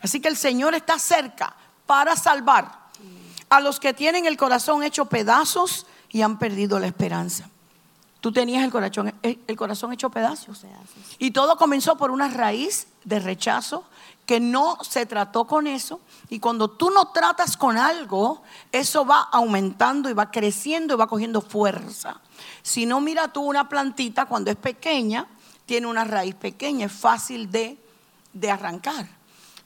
Así 0.02 0.20
que 0.20 0.28
el 0.28 0.36
Señor 0.36 0.76
está 0.76 1.00
cerca 1.00 1.56
para 1.86 2.18
salvar 2.18 2.90
a 3.48 3.62
los 3.62 3.80
que 3.80 3.94
tienen 3.94 4.26
el 4.26 4.36
corazón 4.36 4.84
hecho 4.84 5.06
pedazos 5.06 5.88
y 6.10 6.22
han 6.22 6.38
perdido 6.38 6.80
la 6.80 6.88
esperanza. 6.88 7.50
Tú 8.22 8.32
tenías 8.34 8.64
el 8.64 8.72
corazón, 8.72 9.14
el 9.24 9.56
corazón 9.56 9.94
hecho 9.94 10.10
pedazos. 10.10 10.66
Y 11.20 11.32
todo 11.32 11.58
comenzó 11.58 11.98
por 11.98 12.12
una 12.12 12.28
raíz 12.28 12.88
de 13.06 13.20
rechazo 13.20 13.86
que 14.26 14.40
no 14.40 14.78
se 14.84 15.06
trató 15.06 15.48
con 15.48 15.66
eso. 15.66 16.02
Y 16.30 16.40
cuando 16.40 16.70
tú 16.70 16.92
no 16.92 17.08
tratas 17.08 17.58
con 17.58 17.78
algo, 17.78 18.44
eso 18.72 19.06
va 19.06 19.22
aumentando 19.32 20.10
y 20.10 20.14
va 20.14 20.30
creciendo 20.30 20.94
y 20.94 20.98
va 20.98 21.08
cogiendo 21.08 21.42
fuerza. 21.42 22.20
Si 22.62 22.86
no, 22.86 23.02
mira 23.02 23.30
tú 23.30 23.42
una 23.42 23.68
plantita 23.68 24.26
cuando 24.26 24.52
es 24.52 24.58
pequeña, 24.58 25.26
tiene 25.66 25.88
una 25.88 26.04
raíz 26.04 26.36
pequeña, 26.36 26.88
es 26.88 26.92
fácil 26.92 27.50
de, 27.50 27.78
de 28.34 28.52
arrancar. 28.52 29.08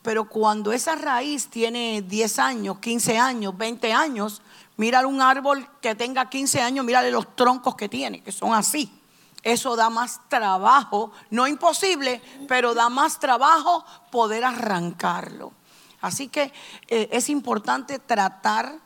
Pero 0.02 0.30
cuando 0.30 0.72
esa 0.72 0.96
raíz 0.96 1.48
tiene 1.48 2.02
10 2.02 2.40
años, 2.40 2.80
15 2.80 3.18
años, 3.18 3.58
20 3.58 3.94
años, 3.94 4.42
mira 4.78 5.06
un 5.06 5.22
árbol 5.22 5.68
que 5.82 5.96
tenga 5.96 6.30
15 6.30 6.62
años, 6.62 6.86
mírale 6.86 7.12
los 7.12 7.36
troncos 7.36 7.76
que 7.76 7.90
tiene, 7.90 8.22
que 8.22 8.32
son 8.32 8.54
así. 8.54 8.92
Eso 9.44 9.76
da 9.76 9.90
más 9.90 10.22
trabajo, 10.30 11.12
no 11.30 11.48
imposible, 11.48 12.22
pero 12.48 12.74
da 12.74 12.90
más 12.90 13.20
trabajo 13.20 13.86
poder 14.10 14.46
arrancarlo. 14.46 15.52
Así 16.00 16.30
que 16.30 16.54
eh, 16.88 17.10
es 17.12 17.30
importante 17.30 18.00
tratar 18.00 18.80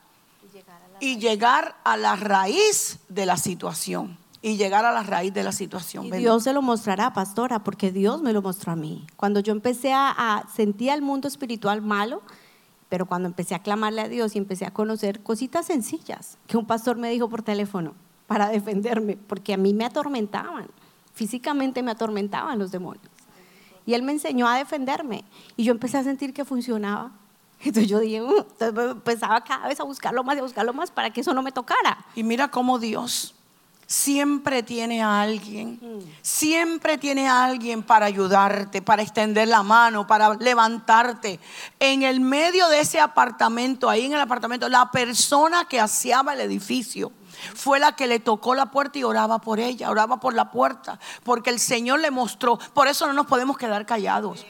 y 1.00 1.18
llegar 1.18 1.76
a 1.84 1.96
la 1.96 2.16
raíz 2.16 3.00
de 3.08 3.26
la 3.26 3.38
situación. 3.38 4.18
Y 4.42 4.56
llegar 4.56 4.86
a 4.86 4.92
la 4.92 5.04
raíz 5.04 5.34
de 5.34 5.44
la 5.44 5.52
situación. 5.52 6.06
Y. 6.06 6.12
Dios 6.12 6.44
se 6.44 6.54
lo 6.54 6.62
mostrará, 6.62 7.14
pastora, 7.14 7.60
porque 7.64 7.92
Dios 7.92 8.22
me 8.22 8.34
lo 8.34 8.42
mostró 8.42 8.72
a 8.72 8.76
mí. 8.76 9.06
Cuando 9.16 9.40
yo 9.40 9.52
empecé 9.52 9.94
a, 9.94 10.10
a 10.10 10.48
sentir 10.56 10.90
el 10.90 11.02
mundo 11.02 11.28
espiritual 11.28 11.82
malo, 11.82 12.22
pero 12.90 13.06
cuando 13.06 13.28
empecé 13.28 13.56
a 13.56 13.60
clamarle 13.60 14.02
a 14.02 14.08
Dios 14.08 14.36
y 14.36 14.38
empecé 14.38 14.66
a 14.66 14.72
conocer 14.72 15.22
cositas 15.22 15.66
sencillas 15.66 16.38
que 16.48 16.58
un 16.58 16.66
pastor 16.66 16.98
me 16.98 17.10
dijo 17.10 17.30
por 17.30 17.42
teléfono 17.42 17.94
para 18.28 18.50
defenderme, 18.50 19.18
porque 19.18 19.54
a 19.54 19.58
mí 19.58 19.74
me 19.74 19.86
atormentaban, 19.86 20.68
físicamente 21.14 21.84
me 21.84 21.92
atormentaban 21.92 22.60
los 22.60 22.72
demonios. 22.72 23.06
Y 23.86 23.94
él 23.94 24.04
me 24.04 24.12
enseñó 24.12 24.48
a 24.48 24.58
defenderme 24.58 25.24
y 25.56 25.64
yo 25.64 25.72
empecé 25.72 25.98
a 25.98 26.04
sentir 26.04 26.34
que 26.34 26.44
funcionaba. 26.44 27.12
Entonces 27.60 27.88
yo 27.88 28.00
dije, 28.00 28.22
"Uh", 28.22 28.46
entonces 28.60 28.92
empezaba 28.92 29.42
cada 29.44 29.68
vez 29.68 29.80
a 29.80 29.84
buscarlo 29.84 30.24
más 30.24 30.36
y 30.36 30.40
a 30.40 30.44
buscarlo 30.44 30.74
más 30.74 30.92
para 30.92 31.10
que 31.12 31.22
eso 31.22 31.34
no 31.34 31.42
me 31.42 31.52
tocara. 31.52 32.06
Y 32.14 32.24
mira 32.24 32.50
cómo 32.50 32.78
Dios 32.78 33.34
siempre 33.88 34.64
tiene 34.64 35.02
a 35.02 35.22
alguien, 35.22 35.80
siempre 36.22 36.98
tiene 36.98 37.28
a 37.28 37.46
alguien 37.46 37.82
para 37.82 38.06
ayudarte, 38.06 38.82
para 38.82 39.02
extender 39.02 39.48
la 39.48 39.64
mano, 39.64 40.06
para 40.06 40.36
levantarte. 40.36 41.40
En 41.80 42.04
el 42.04 42.20
medio 42.20 42.68
de 42.68 42.82
ese 42.82 43.00
apartamento, 43.00 43.90
ahí 43.90 44.06
en 44.06 44.14
el 44.14 44.20
apartamento, 44.20 44.68
la 44.68 44.92
persona 44.92 45.66
que 45.66 45.80
aseaba 45.80 46.34
el 46.34 46.42
edificio 46.42 47.12
fue 47.56 47.80
la 47.80 47.94
que 47.94 48.08
le 48.08 48.20
tocó 48.20 48.56
la 48.56 48.68
puerta 48.72 49.00
y 49.00 49.04
oraba 49.04 49.40
por 49.40 49.60
ella, 49.60 49.90
oraba 49.90 50.20
por 50.20 50.34
la 50.34 50.52
puerta, 50.52 51.00
porque 51.24 51.50
el 51.50 51.60
Señor 51.60 52.02
le 52.02 52.12
mostró. 52.12 52.60
Por 52.74 52.88
eso 52.88 53.08
no 53.08 53.14
nos 53.14 53.28
podemos 53.28 53.58
quedar 53.58 53.86
callados. 53.86 54.46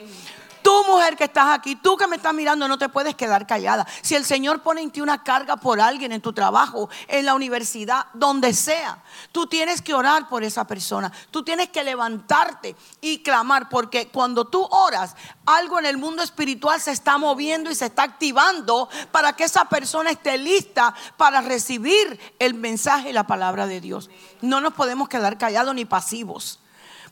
Tú, 0.68 0.84
mujer 0.84 1.16
que 1.16 1.24
estás 1.24 1.58
aquí, 1.58 1.78
tú 1.78 1.96
que 1.96 2.08
me 2.08 2.18
estás 2.18 2.34
mirando, 2.34 2.68
no 2.68 2.78
te 2.78 2.90
puedes 2.90 3.16
quedar 3.16 3.48
callada. 3.48 3.88
Si 4.02 4.16
el 4.16 4.26
Señor 4.26 4.62
pone 4.64 4.82
en 4.82 4.92
ti 4.92 5.00
una 5.00 5.24
carga 5.24 5.56
por 5.56 5.80
alguien 5.80 6.12
en 6.12 6.20
tu 6.20 6.34
trabajo, 6.34 6.90
en 7.08 7.26
la 7.26 7.36
universidad, 7.36 8.08
donde 8.14 8.54
sea, 8.54 9.02
tú 9.32 9.48
tienes 9.48 9.82
que 9.82 9.94
orar 9.94 10.28
por 10.28 10.44
esa 10.44 10.68
persona. 10.68 11.10
Tú 11.32 11.42
tienes 11.42 11.70
que 11.70 11.86
levantarte 11.86 12.76
y 13.00 13.20
clamar, 13.20 13.70
porque 13.70 14.10
cuando 14.10 14.44
tú 14.44 14.62
oras, 14.70 15.16
algo 15.46 15.80
en 15.80 15.86
el 15.86 15.98
mundo 15.98 16.22
espiritual 16.22 16.82
se 16.82 16.92
está 16.92 17.18
moviendo 17.18 17.72
y 17.72 17.76
se 17.76 17.86
está 17.86 18.04
activando 18.04 18.90
para 19.14 19.32
que 19.32 19.46
esa 19.46 19.70
persona 19.70 20.10
esté 20.10 20.38
lista 20.38 20.94
para 21.16 21.40
recibir 21.40 22.20
el 22.40 22.56
mensaje 22.56 23.12
y 23.12 23.14
la 23.14 23.26
palabra 23.26 23.68
de 23.68 23.80
Dios. 23.80 24.10
No 24.42 24.60
nos 24.60 24.74
podemos 24.74 25.08
quedar 25.08 25.38
callados 25.38 25.74
ni 25.74 25.86
pasivos. 25.86 26.60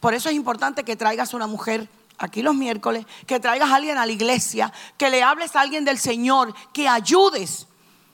Por 0.02 0.13
eso 0.13 0.28
es 0.28 0.36
importante 0.36 0.84
que 0.84 0.98
traigas 0.98 1.34
una 1.34 1.48
mujer 1.48 1.88
aquí 2.17 2.41
los 2.41 2.56
miércoles, 2.56 3.06
que 3.25 3.39
traigas 3.39 3.69
a 3.69 3.75
alguien 3.75 3.97
a 3.97 4.06
la 4.06 4.12
iglesia, 4.12 4.71
que 4.97 5.10
le 5.10 5.23
hables 5.23 5.56
a 5.56 5.62
alguien 5.62 5.86
del 5.86 5.97
Señor, 5.97 6.54
que 6.73 6.88
ayudes, 6.88 7.67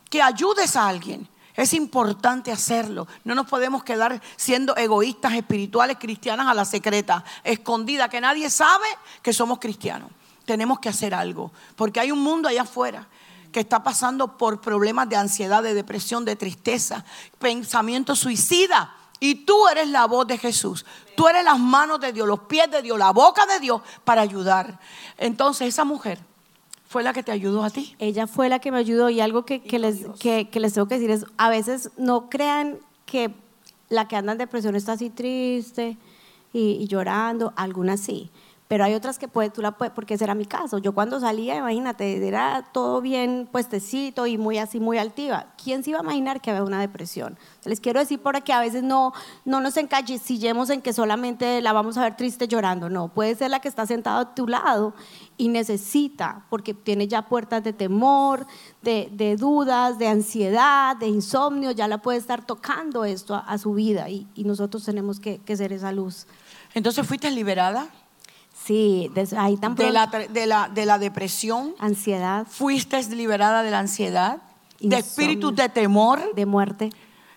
que 0.09 0.21
ayudes 0.21 0.75
a 0.75 0.87
alguien. 0.87 1.27
Es 1.55 1.73
importante 1.73 2.51
hacerlo. 2.51 3.07
No 3.23 3.35
nos 3.35 3.47
podemos 3.47 3.83
quedar 3.83 4.21
siendo 4.35 4.75
egoístas 4.75 5.33
espirituales 5.33 5.97
cristianas 5.99 6.47
a 6.47 6.53
la 6.53 6.65
secreta, 6.65 7.23
escondida, 7.43 8.09
que 8.09 8.21
nadie 8.21 8.49
sabe 8.49 8.87
que 9.21 9.33
somos 9.33 9.59
cristianos. 9.59 10.09
Tenemos 10.45 10.79
que 10.79 10.89
hacer 10.89 11.13
algo, 11.13 11.51
porque 11.75 11.99
hay 11.99 12.11
un 12.11 12.19
mundo 12.19 12.49
allá 12.49 12.63
afuera 12.63 13.07
que 13.51 13.59
está 13.59 13.83
pasando 13.83 14.37
por 14.37 14.61
problemas 14.61 15.09
de 15.09 15.17
ansiedad, 15.17 15.61
de 15.61 15.73
depresión, 15.73 16.25
de 16.25 16.35
tristeza, 16.35 17.03
pensamiento 17.37 18.15
suicida. 18.15 18.95
Y 19.23 19.45
tú 19.45 19.67
eres 19.67 19.87
la 19.87 20.07
voz 20.07 20.25
de 20.25 20.37
Jesús. 20.39 20.83
Tú 21.15 21.27
eres 21.27 21.45
las 21.45 21.59
manos 21.59 21.99
de 21.99 22.11
Dios, 22.11 22.27
los 22.27 22.41
pies 22.41 22.69
de 22.71 22.81
Dios, 22.81 22.97
la 22.97 23.11
boca 23.11 23.45
de 23.45 23.59
Dios 23.59 23.81
para 24.03 24.21
ayudar. 24.21 24.79
Entonces 25.17 25.67
esa 25.67 25.85
mujer 25.85 26.19
fue 26.89 27.03
la 27.03 27.13
que 27.13 27.21
te 27.21 27.31
ayudó 27.31 27.63
a 27.63 27.69
ti. 27.69 27.95
Ella 27.99 28.25
fue 28.25 28.49
la 28.49 28.57
que 28.57 28.71
me 28.71 28.79
ayudó 28.79 29.09
y 29.11 29.21
algo 29.21 29.45
que, 29.45 29.61
les, 29.79 30.07
que, 30.19 30.49
les 30.51 30.73
tengo 30.73 30.87
que 30.87 30.95
decir 30.95 31.11
es, 31.11 31.25
a 31.37 31.49
veces 31.49 31.91
no 31.97 32.29
crean 32.29 32.79
que 33.05 33.31
la 33.89 34.07
que 34.07 34.15
anda 34.15 34.31
en 34.31 34.39
depresión 34.39 34.75
está 34.75 34.93
así 34.93 35.11
triste 35.11 35.97
y, 36.51 36.79
y 36.81 36.87
llorando, 36.87 37.53
algunas 37.55 37.99
sí 37.99 38.31
pero 38.71 38.85
hay 38.85 38.93
otras 38.93 39.19
que 39.19 39.27
puede, 39.27 39.49
tú 39.49 39.61
la 39.61 39.71
puedes, 39.71 39.93
porque 39.93 40.13
ese 40.13 40.23
era 40.23 40.33
mi 40.33 40.45
caso. 40.45 40.77
Yo 40.77 40.93
cuando 40.93 41.19
salía, 41.19 41.57
imagínate, 41.57 42.25
era 42.25 42.63
todo 42.71 43.01
bien 43.01 43.49
puestecito 43.51 44.27
y 44.27 44.37
muy 44.37 44.59
así, 44.59 44.79
muy 44.79 44.97
altiva. 44.97 45.47
¿Quién 45.61 45.83
se 45.83 45.89
iba 45.89 45.99
a 45.99 46.03
imaginar 46.03 46.39
que 46.39 46.51
había 46.51 46.63
una 46.63 46.79
depresión? 46.79 47.37
Les 47.65 47.81
quiero 47.81 47.99
decir 47.99 48.21
por 48.21 48.41
que 48.43 48.53
a 48.53 48.61
veces 48.61 48.81
no, 48.81 49.11
no 49.43 49.59
nos 49.59 49.75
encallecillemos 49.75 50.69
en 50.69 50.81
que 50.81 50.93
solamente 50.93 51.61
la 51.61 51.73
vamos 51.73 51.97
a 51.97 52.03
ver 52.03 52.15
triste 52.15 52.47
llorando. 52.47 52.89
No, 52.89 53.09
puede 53.09 53.35
ser 53.35 53.49
la 53.49 53.59
que 53.59 53.67
está 53.67 53.85
sentada 53.85 54.21
a 54.21 54.35
tu 54.35 54.47
lado 54.47 54.93
y 55.35 55.49
necesita, 55.49 56.45
porque 56.49 56.73
tiene 56.73 57.09
ya 57.09 57.23
puertas 57.23 57.65
de 57.65 57.73
temor, 57.73 58.47
de, 58.81 59.35
dudas, 59.37 59.99
de 59.99 60.07
ansiedad, 60.07 60.95
de 60.95 61.07
insomnio, 61.07 61.71
ya 61.71 61.89
la 61.89 61.97
puede 61.97 62.19
estar 62.19 62.45
tocando 62.45 63.03
esto 63.03 63.35
a, 63.35 63.57
su 63.57 63.73
vida 63.73 64.09
y, 64.09 64.29
nosotros 64.45 64.85
tenemos 64.85 65.19
que, 65.19 65.39
que 65.39 65.57
ser 65.57 65.73
esa 65.73 65.91
luz. 65.91 66.25
Entonces, 66.73 67.05
¿fuiste 67.05 67.29
liberada? 67.31 67.89
Sí, 68.65 69.11
ahí 69.37 69.57
tampoco. 69.57 69.87
De 69.87 69.91
la, 69.91 70.07
de, 70.07 70.45
la, 70.45 70.69
de 70.69 70.85
la 70.85 70.99
depresión. 70.99 71.73
Ansiedad. 71.79 72.45
Fuiste 72.49 73.01
liberada 73.15 73.63
de 73.63 73.71
la 73.71 73.79
ansiedad. 73.79 74.41
De 74.79 74.97
espíritu 74.97 75.51
de 75.51 75.69
temor. 75.69 76.33
De 76.35 76.45
muerte. 76.45 76.89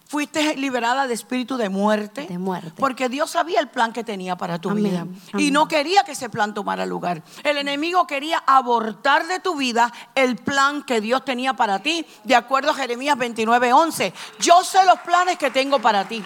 Fuiste 0.06 0.54
liberada 0.56 1.06
de 1.06 1.14
espíritu 1.14 1.56
de 1.56 1.70
muerte. 1.70 2.26
De 2.26 2.38
muerte. 2.38 2.74
Porque 2.76 3.08
Dios 3.08 3.30
sabía 3.30 3.58
el 3.58 3.68
plan 3.68 3.92
que 3.92 4.04
tenía 4.04 4.36
para 4.36 4.60
tu 4.60 4.70
vida. 4.70 5.06
Y 5.38 5.50
no 5.50 5.66
quería 5.66 6.04
que 6.04 6.12
ese 6.12 6.28
plan 6.28 6.52
tomara 6.52 6.84
lugar. 6.84 7.22
El 7.42 7.56
enemigo 7.56 8.06
quería 8.06 8.42
abortar 8.46 9.26
de 9.26 9.40
tu 9.40 9.56
vida 9.56 9.90
el 10.14 10.36
plan 10.36 10.82
que 10.82 11.00
Dios 11.00 11.24
tenía 11.24 11.54
para 11.54 11.78
ti. 11.78 12.04
De 12.22 12.34
acuerdo 12.34 12.72
a 12.72 12.74
Jeremías 12.74 13.16
29, 13.16 13.72
11. 13.72 14.12
Yo 14.40 14.62
sé 14.62 14.84
los 14.84 15.00
planes 15.00 15.38
que 15.38 15.50
tengo 15.50 15.78
para 15.78 16.06
ti. 16.06 16.22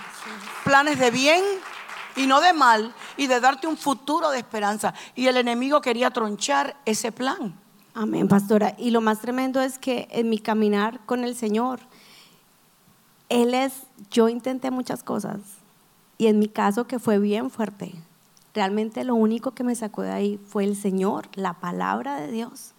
Planes 0.64 0.98
de 0.98 1.10
bien 1.12 1.42
y 2.16 2.26
no 2.26 2.40
de 2.40 2.52
mal 2.52 2.94
y 3.16 3.26
de 3.26 3.40
darte 3.40 3.66
un 3.66 3.76
futuro 3.76 4.30
de 4.30 4.38
esperanza. 4.38 4.94
Y 5.14 5.26
el 5.26 5.36
enemigo 5.36 5.80
quería 5.80 6.10
tronchar 6.10 6.76
ese 6.84 7.12
plan. 7.12 7.54
Amén, 7.94 8.28
pastora. 8.28 8.76
Y 8.78 8.92
lo 8.92 9.00
más 9.00 9.20
tremendo 9.20 9.60
es 9.60 9.78
que 9.78 10.06
en 10.12 10.28
mi 10.28 10.38
caminar 10.38 11.00
con 11.04 11.24
el 11.24 11.34
Señor, 11.34 11.80
Él 13.28 13.54
es, 13.54 13.72
yo 14.10 14.28
intenté 14.28 14.70
muchas 14.70 15.02
cosas 15.02 15.40
y 16.16 16.28
en 16.28 16.38
mi 16.38 16.46
caso 16.46 16.86
que 16.86 17.00
fue 17.00 17.18
bien 17.18 17.50
fuerte. 17.50 17.92
Realmente 18.54 19.02
lo 19.02 19.16
único 19.16 19.50
que 19.50 19.64
me 19.64 19.74
sacó 19.74 20.02
de 20.02 20.12
ahí 20.12 20.40
fue 20.46 20.62
el 20.62 20.76
Señor, 20.76 21.28
la 21.34 21.54
palabra 21.54 22.20
de 22.20 22.30
Dios. 22.30 22.72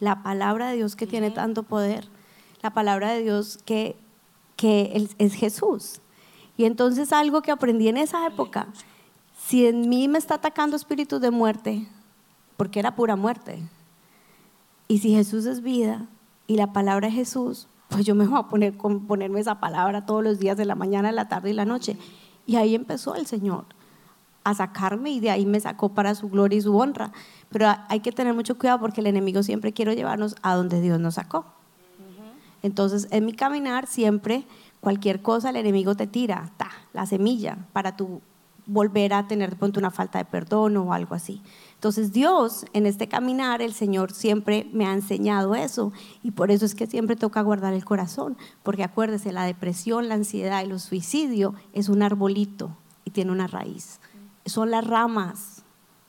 La 0.00 0.22
palabra 0.22 0.68
de 0.68 0.76
Dios 0.76 0.96
que 0.96 1.06
tiene 1.06 1.30
tanto 1.30 1.62
poder. 1.62 2.08
La 2.60 2.74
palabra 2.74 3.12
de 3.12 3.22
Dios 3.22 3.58
que, 3.64 3.96
que 4.56 5.08
es 5.16 5.32
Jesús. 5.32 6.01
Y 6.62 6.64
entonces 6.64 7.12
algo 7.12 7.42
que 7.42 7.50
aprendí 7.50 7.88
en 7.88 7.96
esa 7.96 8.24
época, 8.24 8.68
si 9.36 9.66
en 9.66 9.88
mí 9.88 10.06
me 10.06 10.16
está 10.16 10.34
atacando 10.34 10.76
espíritu 10.76 11.18
de 11.18 11.32
muerte, 11.32 11.88
porque 12.56 12.78
era 12.78 12.94
pura 12.94 13.16
muerte, 13.16 13.60
y 14.86 14.98
si 14.98 15.12
Jesús 15.12 15.44
es 15.46 15.60
vida 15.60 16.06
y 16.46 16.54
la 16.54 16.72
palabra 16.72 17.08
es 17.08 17.14
Jesús, 17.14 17.66
pues 17.88 18.04
yo 18.04 18.14
me 18.14 18.28
voy 18.28 18.38
a 18.38 18.44
poner 18.44 18.76
con 18.76 19.08
ponerme 19.08 19.40
esa 19.40 19.58
palabra 19.58 20.06
todos 20.06 20.22
los 20.22 20.38
días 20.38 20.56
de 20.56 20.64
la 20.64 20.76
mañana, 20.76 21.08
de 21.08 21.16
la 21.16 21.28
tarde 21.28 21.50
y 21.50 21.52
la 21.52 21.64
noche. 21.64 21.96
Y 22.46 22.54
ahí 22.54 22.76
empezó 22.76 23.16
el 23.16 23.26
Señor 23.26 23.64
a 24.44 24.54
sacarme 24.54 25.10
y 25.10 25.18
de 25.18 25.32
ahí 25.32 25.44
me 25.44 25.58
sacó 25.58 25.88
para 25.88 26.14
su 26.14 26.28
gloria 26.28 26.58
y 26.58 26.62
su 26.62 26.76
honra. 26.76 27.10
Pero 27.50 27.74
hay 27.88 27.98
que 27.98 28.12
tener 28.12 28.34
mucho 28.34 28.56
cuidado 28.56 28.78
porque 28.78 29.00
el 29.00 29.08
enemigo 29.08 29.42
siempre 29.42 29.72
quiere 29.72 29.96
llevarnos 29.96 30.36
a 30.42 30.54
donde 30.54 30.80
Dios 30.80 31.00
nos 31.00 31.14
sacó. 31.14 31.44
Entonces, 32.62 33.08
en 33.10 33.24
mi 33.24 33.32
caminar 33.32 33.88
siempre 33.88 34.44
cualquier 34.82 35.22
cosa 35.22 35.50
el 35.50 35.56
enemigo 35.56 35.94
te 35.94 36.08
tira, 36.08 36.50
ta, 36.56 36.68
la 36.92 37.06
semilla, 37.06 37.56
para 37.72 37.96
tú 37.96 38.20
volver 38.66 39.14
a 39.14 39.28
tener 39.28 39.50
de 39.50 39.56
pronto 39.56 39.78
una 39.78 39.92
falta 39.92 40.18
de 40.18 40.24
perdón 40.24 40.76
o 40.76 40.92
algo 40.92 41.14
así. 41.14 41.40
Entonces 41.74 42.12
Dios, 42.12 42.66
en 42.72 42.86
este 42.86 43.08
caminar, 43.08 43.62
el 43.62 43.74
Señor 43.74 44.12
siempre 44.12 44.68
me 44.72 44.84
ha 44.86 44.92
enseñado 44.92 45.54
eso 45.54 45.92
y 46.24 46.32
por 46.32 46.50
eso 46.50 46.66
es 46.66 46.74
que 46.74 46.88
siempre 46.88 47.14
toca 47.14 47.42
guardar 47.42 47.74
el 47.74 47.84
corazón, 47.84 48.36
porque 48.64 48.82
acuérdese, 48.82 49.32
la 49.32 49.44
depresión, 49.44 50.08
la 50.08 50.14
ansiedad 50.14 50.64
y 50.64 50.68
los 50.68 50.82
suicidios 50.82 51.54
es 51.72 51.88
un 51.88 52.02
arbolito 52.02 52.76
y 53.04 53.10
tiene 53.10 53.30
una 53.30 53.46
raíz. 53.46 54.00
Son 54.46 54.72
las 54.72 54.84
ramas, 54.84 55.62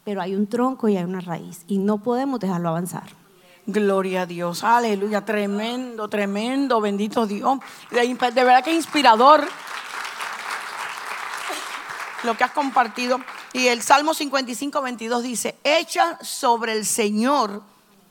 pero 0.03 0.19
hay 0.19 0.33
un 0.33 0.47
tronco 0.47 0.89
y 0.89 0.97
hay 0.97 1.03
una 1.03 1.21
raíz 1.21 1.63
y 1.67 1.77
no 1.77 2.01
podemos 2.01 2.39
dejarlo 2.39 2.69
avanzar. 2.69 3.22
Gloria 3.65 4.23
a 4.23 4.25
Dios, 4.25 4.61
aleluya, 4.65 5.23
tremendo, 5.23 6.09
tremendo, 6.09 6.81
bendito 6.81 7.25
Dios. 7.25 7.59
De, 7.91 8.13
verdad 8.43 8.61
que 8.61 8.73
inspirador 8.73 9.47
lo 12.23 12.35
que 12.35 12.43
has 12.43 12.51
compartido. 12.51 13.21
Y 13.53 13.67
el 13.67 13.81
Salmo 13.81 14.13
55, 14.13 14.81
22 14.81 15.23
dice, 15.23 15.55
echa 15.63 16.19
sobre 16.21 16.73
el 16.73 16.85
Señor 16.85 17.61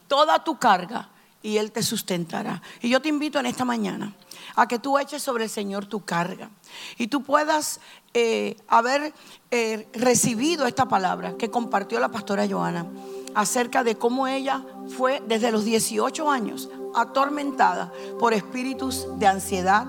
toda 0.08 0.42
tu 0.42 0.58
carga 0.58 1.10
y 1.42 1.58
Él 1.58 1.70
te 1.70 1.82
sustentará. 1.82 2.62
Y 2.80 2.88
yo 2.88 3.02
te 3.02 3.10
invito 3.10 3.38
en 3.38 3.44
esta 3.44 3.66
mañana 3.66 4.14
a 4.56 4.66
que 4.66 4.78
tú 4.78 4.98
eches 4.98 5.22
sobre 5.22 5.44
el 5.44 5.50
Señor 5.50 5.84
tu 5.84 6.02
carga 6.02 6.48
y 6.96 7.08
tú 7.08 7.22
puedas 7.22 7.80
eh, 8.14 8.56
haber 8.68 9.12
eh, 9.50 9.86
recibido 9.92 10.66
esta 10.66 10.86
palabra 10.86 11.34
que 11.36 11.50
compartió 11.50 12.00
la 12.00 12.08
pastora 12.08 12.48
Joana 12.48 12.86
acerca 13.34 13.84
de 13.84 13.96
cómo 13.96 14.26
ella 14.26 14.64
fue 14.96 15.22
desde 15.26 15.52
los 15.52 15.64
18 15.64 16.30
años 16.30 16.68
atormentada 16.94 17.92
por 18.18 18.34
espíritus 18.34 19.06
de 19.18 19.26
ansiedad, 19.26 19.86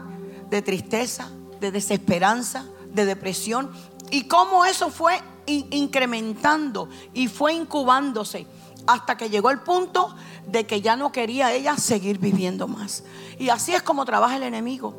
de 0.50 0.62
tristeza, 0.62 1.30
de 1.60 1.72
desesperanza, 1.72 2.66
de 2.92 3.06
depresión, 3.06 3.72
y 4.12 4.28
cómo 4.28 4.66
eso 4.66 4.90
fue 4.90 5.20
incrementando 5.46 6.88
y 7.14 7.28
fue 7.28 7.54
incubándose 7.54 8.48
hasta 8.86 9.18
que 9.18 9.30
llegó 9.30 9.50
el 9.50 9.60
punto 9.60 10.16
de 10.48 10.66
que 10.66 10.82
ya 10.82 10.96
no 10.96 11.12
quería 11.12 11.54
ella 11.54 11.78
seguir 11.78 12.20
viviendo 12.20 12.68
más. 12.68 13.04
Y 13.40 13.50
así 13.50 13.74
es 13.74 13.82
como 13.82 14.06
trabaja 14.06 14.36
el 14.36 14.44
enemigo. 14.44 14.94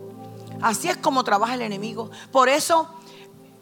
Así 0.61 0.89
es 0.89 0.97
como 0.97 1.25
trabaja 1.25 1.55
el 1.55 1.63
enemigo. 1.63 2.11
Por 2.33 2.49
eso 2.49 2.89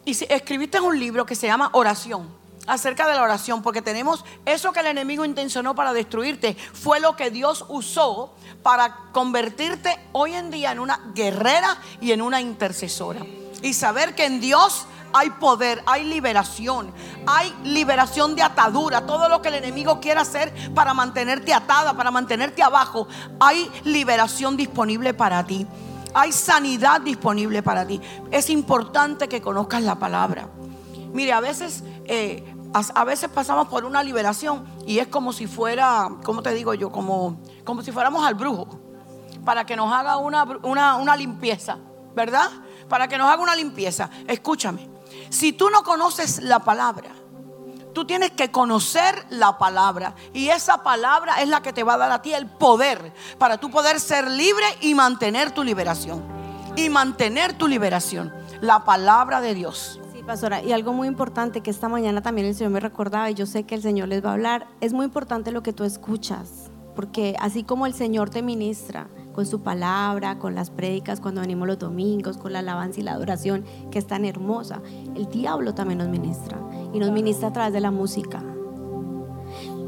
escribiste 0.05 0.79
un 0.79 0.99
libro 0.99 1.25
que 1.25 1.35
se 1.35 1.47
llama 1.47 1.69
Oración 1.73 2.42
acerca 2.67 3.07
de 3.07 3.15
la 3.15 3.23
oración, 3.23 3.61
porque 3.61 3.81
tenemos 3.81 4.23
eso 4.45 4.71
que 4.71 4.79
el 4.79 4.87
enemigo 4.87 5.25
intencionó 5.25 5.75
para 5.75 5.93
destruirte, 5.93 6.55
fue 6.73 6.99
lo 6.99 7.15
que 7.15 7.31
Dios 7.31 7.65
usó 7.69 8.33
para 8.61 8.95
convertirte 9.11 9.99
hoy 10.11 10.33
en 10.33 10.49
día 10.51 10.71
en 10.71 10.79
una 10.79 10.99
guerrera 11.13 11.77
y 11.99 12.11
en 12.11 12.21
una 12.21 12.41
intercesora. 12.41 13.25
Y 13.61 13.73
saber 13.73 14.15
que 14.15 14.25
en 14.25 14.39
Dios 14.39 14.87
hay 15.13 15.29
poder, 15.29 15.83
hay 15.85 16.03
liberación, 16.03 16.91
hay 17.27 17.53
liberación 17.63 18.35
de 18.35 18.41
atadura, 18.41 19.05
todo 19.05 19.29
lo 19.29 19.41
que 19.41 19.49
el 19.49 19.55
enemigo 19.55 19.99
quiera 19.99 20.21
hacer 20.21 20.53
para 20.73 20.93
mantenerte 20.93 21.53
atada, 21.53 21.95
para 21.95 22.11
mantenerte 22.11 22.63
abajo, 22.63 23.07
hay 23.39 23.69
liberación 23.83 24.57
disponible 24.57 25.13
para 25.13 25.45
ti. 25.45 25.67
Hay 26.15 26.31
sanidad 26.31 27.01
disponible 27.01 27.63
para 27.63 27.87
ti. 27.87 27.99
Es 28.29 28.51
importante 28.51 29.27
que 29.27 29.41
conozcas 29.41 29.81
la 29.81 29.95
palabra. 29.95 30.47
Mire, 31.11 31.33
a 31.33 31.39
veces 31.39 31.83
eh, 32.05 32.52
a 32.73 33.03
veces 33.03 33.29
pasamos 33.29 33.67
por 33.67 33.85
una 33.85 34.03
liberación 34.03 34.65
y 34.85 34.99
es 34.99 35.07
como 35.07 35.31
si 35.31 35.47
fuera, 35.47 36.09
¿cómo 36.23 36.41
te 36.41 36.53
digo 36.53 36.73
yo? 36.73 36.91
Como, 36.91 37.39
como 37.63 37.81
si 37.83 37.91
fuéramos 37.91 38.25
al 38.25 38.33
brujo 38.33 38.79
para 39.45 39.65
que 39.65 39.75
nos 39.75 39.93
haga 39.93 40.17
una, 40.17 40.43
una 40.95 41.15
limpieza, 41.15 41.77
¿verdad? 42.15 42.49
Para 42.89 43.07
que 43.07 43.17
nos 43.17 43.29
haga 43.29 43.41
una 43.41 43.55
limpieza. 43.55 44.09
Escúchame, 44.27 44.89
si 45.29 45.53
tú 45.53 45.69
no 45.69 45.83
conoces 45.83 46.41
la 46.41 46.59
palabra, 46.59 47.11
tú 47.93 48.05
tienes 48.05 48.31
que 48.31 48.51
conocer 48.51 49.25
la 49.29 49.57
palabra. 49.57 50.15
Y 50.33 50.49
esa 50.49 50.83
palabra 50.83 51.41
es 51.41 51.49
la 51.49 51.61
que 51.61 51.73
te 51.73 51.83
va 51.83 51.93
a 51.93 51.97
dar 51.97 52.11
a 52.11 52.21
ti 52.21 52.33
el 52.33 52.47
poder 52.47 53.13
para 53.37 53.57
tú 53.57 53.69
poder 53.69 53.99
ser 53.99 54.29
libre 54.29 54.65
y 54.81 54.95
mantener 54.95 55.51
tu 55.51 55.63
liberación. 55.63 56.23
Y 56.75 56.89
mantener 56.89 57.53
tu 57.53 57.67
liberación. 57.67 58.33
La 58.61 58.83
palabra 58.83 59.41
de 59.41 59.53
Dios 59.53 59.99
pastora, 60.25 60.63
y 60.63 60.71
algo 60.71 60.93
muy 60.93 61.07
importante 61.07 61.61
que 61.61 61.69
esta 61.71 61.89
mañana 61.89 62.21
también 62.21 62.47
el 62.47 62.55
Señor 62.55 62.71
me 62.71 62.79
recordaba, 62.79 63.29
y 63.29 63.33
yo 63.33 63.45
sé 63.45 63.63
que 63.63 63.75
el 63.75 63.81
Señor 63.81 64.07
les 64.07 64.23
va 64.23 64.29
a 64.29 64.33
hablar, 64.33 64.67
es 64.81 64.93
muy 64.93 65.05
importante 65.05 65.51
lo 65.51 65.63
que 65.63 65.73
tú 65.73 65.83
escuchas, 65.83 66.71
porque 66.95 67.35
así 67.39 67.63
como 67.63 67.85
el 67.85 67.93
Señor 67.93 68.29
te 68.29 68.41
ministra 68.41 69.07
con 69.33 69.45
su 69.45 69.61
palabra, 69.61 70.37
con 70.37 70.55
las 70.55 70.69
prédicas, 70.69 71.19
cuando 71.19 71.41
venimos 71.41 71.67
los 71.67 71.79
domingos, 71.79 72.37
con 72.37 72.53
la 72.53 72.59
alabanza 72.59 72.99
y 72.99 73.03
la 73.03 73.13
adoración, 73.13 73.65
que 73.91 73.99
es 73.99 74.07
tan 74.07 74.25
hermosa, 74.25 74.81
el 75.15 75.27
diablo 75.27 75.73
también 75.73 75.99
nos 75.99 76.09
ministra, 76.09 76.57
y 76.93 76.99
nos 76.99 77.11
ministra 77.11 77.49
a 77.49 77.53
través 77.53 77.73
de 77.73 77.81
la 77.81 77.91
música. 77.91 78.43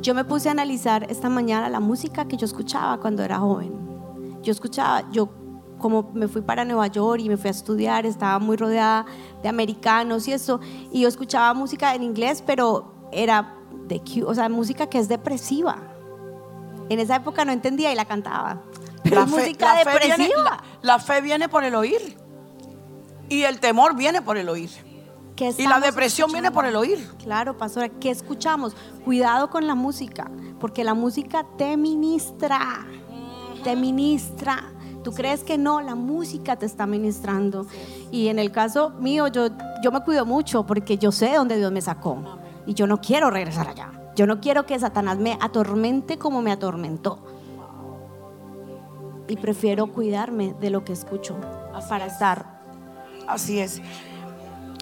Yo 0.01 0.13
me 0.13 0.25
puse 0.25 0.49
a 0.49 0.51
analizar 0.51 1.09
esta 1.09 1.29
mañana 1.29 1.69
la 1.69 1.79
música 1.79 2.25
que 2.25 2.37
yo 2.37 2.45
escuchaba 2.45 2.99
cuando 2.99 3.23
era 3.23 3.39
joven. 3.39 3.73
Yo 4.43 4.51
escuchaba, 4.51 5.09
yo 5.11 5.29
como 5.85 6.09
me 6.15 6.27
fui 6.27 6.41
para 6.41 6.65
Nueva 6.65 6.87
York 6.87 7.21
y 7.23 7.29
me 7.29 7.37
fui 7.37 7.47
a 7.47 7.51
estudiar, 7.51 8.07
estaba 8.07 8.39
muy 8.39 8.57
rodeada 8.57 9.05
de 9.43 9.49
americanos 9.49 10.27
y 10.27 10.33
eso, 10.33 10.59
y 10.91 11.01
yo 11.01 11.07
escuchaba 11.07 11.53
música 11.53 11.93
en 11.93 12.01
inglés, 12.01 12.43
pero 12.43 13.07
era 13.11 13.53
de 13.85 14.01
o 14.25 14.33
sea, 14.33 14.49
música 14.49 14.87
que 14.87 14.97
es 14.97 15.07
depresiva. 15.07 15.77
En 16.89 16.97
esa 16.97 17.17
época 17.17 17.45
no 17.45 17.51
entendía 17.51 17.91
y 17.91 17.95
la 17.95 18.05
cantaba. 18.05 18.63
Pero 19.03 19.17
la 19.17 19.25
música 19.27 19.75
depresiva. 19.75 20.63
la, 20.81 20.97
fe 20.97 21.21
viene 21.21 21.49
por 21.49 21.63
el 21.63 21.75
oír. 21.75 22.17
Y 23.29 23.43
el 23.43 23.59
temor 23.59 23.95
viene 23.95 24.23
por 24.23 24.37
el 24.37 24.49
oír. 24.49 24.71
Y 25.55 25.67
la 25.67 25.79
depresión 25.79 26.31
viene 26.31 26.49
por 26.49 26.65
el 26.65 26.75
oír. 26.77 27.07
Claro, 27.19 27.59
pastora, 27.59 27.89
¿qué 27.89 28.09
escuchamos? 28.09 28.75
Cuidado 29.03 29.51
con 29.51 29.67
la 29.67 29.75
música, 29.75 30.31
porque 30.59 30.83
la 30.83 30.95
música 30.95 31.45
te 31.59 31.77
ministra. 31.77 32.87
Te 33.63 33.75
ministra. 33.75 34.71
Tú 35.05 35.13
crees 35.13 35.43
que 35.43 35.59
no, 35.59 35.81
la 35.81 35.93
música 35.93 36.55
te 36.55 36.65
está 36.65 36.87
ministrando. 36.87 37.67
Y 38.11 38.29
en 38.29 38.39
el 38.39 38.51
caso 38.51 38.89
mío, 38.89 39.27
yo, 39.27 39.49
yo 39.83 39.91
me 39.91 40.01
cuido 40.01 40.25
mucho 40.25 40.65
porque 40.65 40.97
yo 40.97 41.11
sé 41.11 41.35
dónde 41.35 41.59
Dios 41.59 41.71
me 41.71 41.79
sacó. 41.79 42.17
Y 42.65 42.73
yo 42.73 42.87
no 42.87 42.99
quiero 42.99 43.29
regresar 43.29 43.67
allá. 43.67 43.91
Yo 44.15 44.25
no 44.25 44.41
quiero 44.41 44.65
que 44.65 44.79
Satanás 44.79 45.19
me 45.19 45.37
atormente 45.39 46.17
como 46.17 46.41
me 46.41 46.51
atormentó. 46.51 47.19
Y 49.27 49.37
prefiero 49.37 49.93
cuidarme 49.93 50.55
de 50.59 50.71
lo 50.71 50.83
que 50.83 50.93
escucho 50.93 51.35
para 51.87 52.07
estar. 52.07 52.63
Así 53.27 53.59
es. 53.59 53.83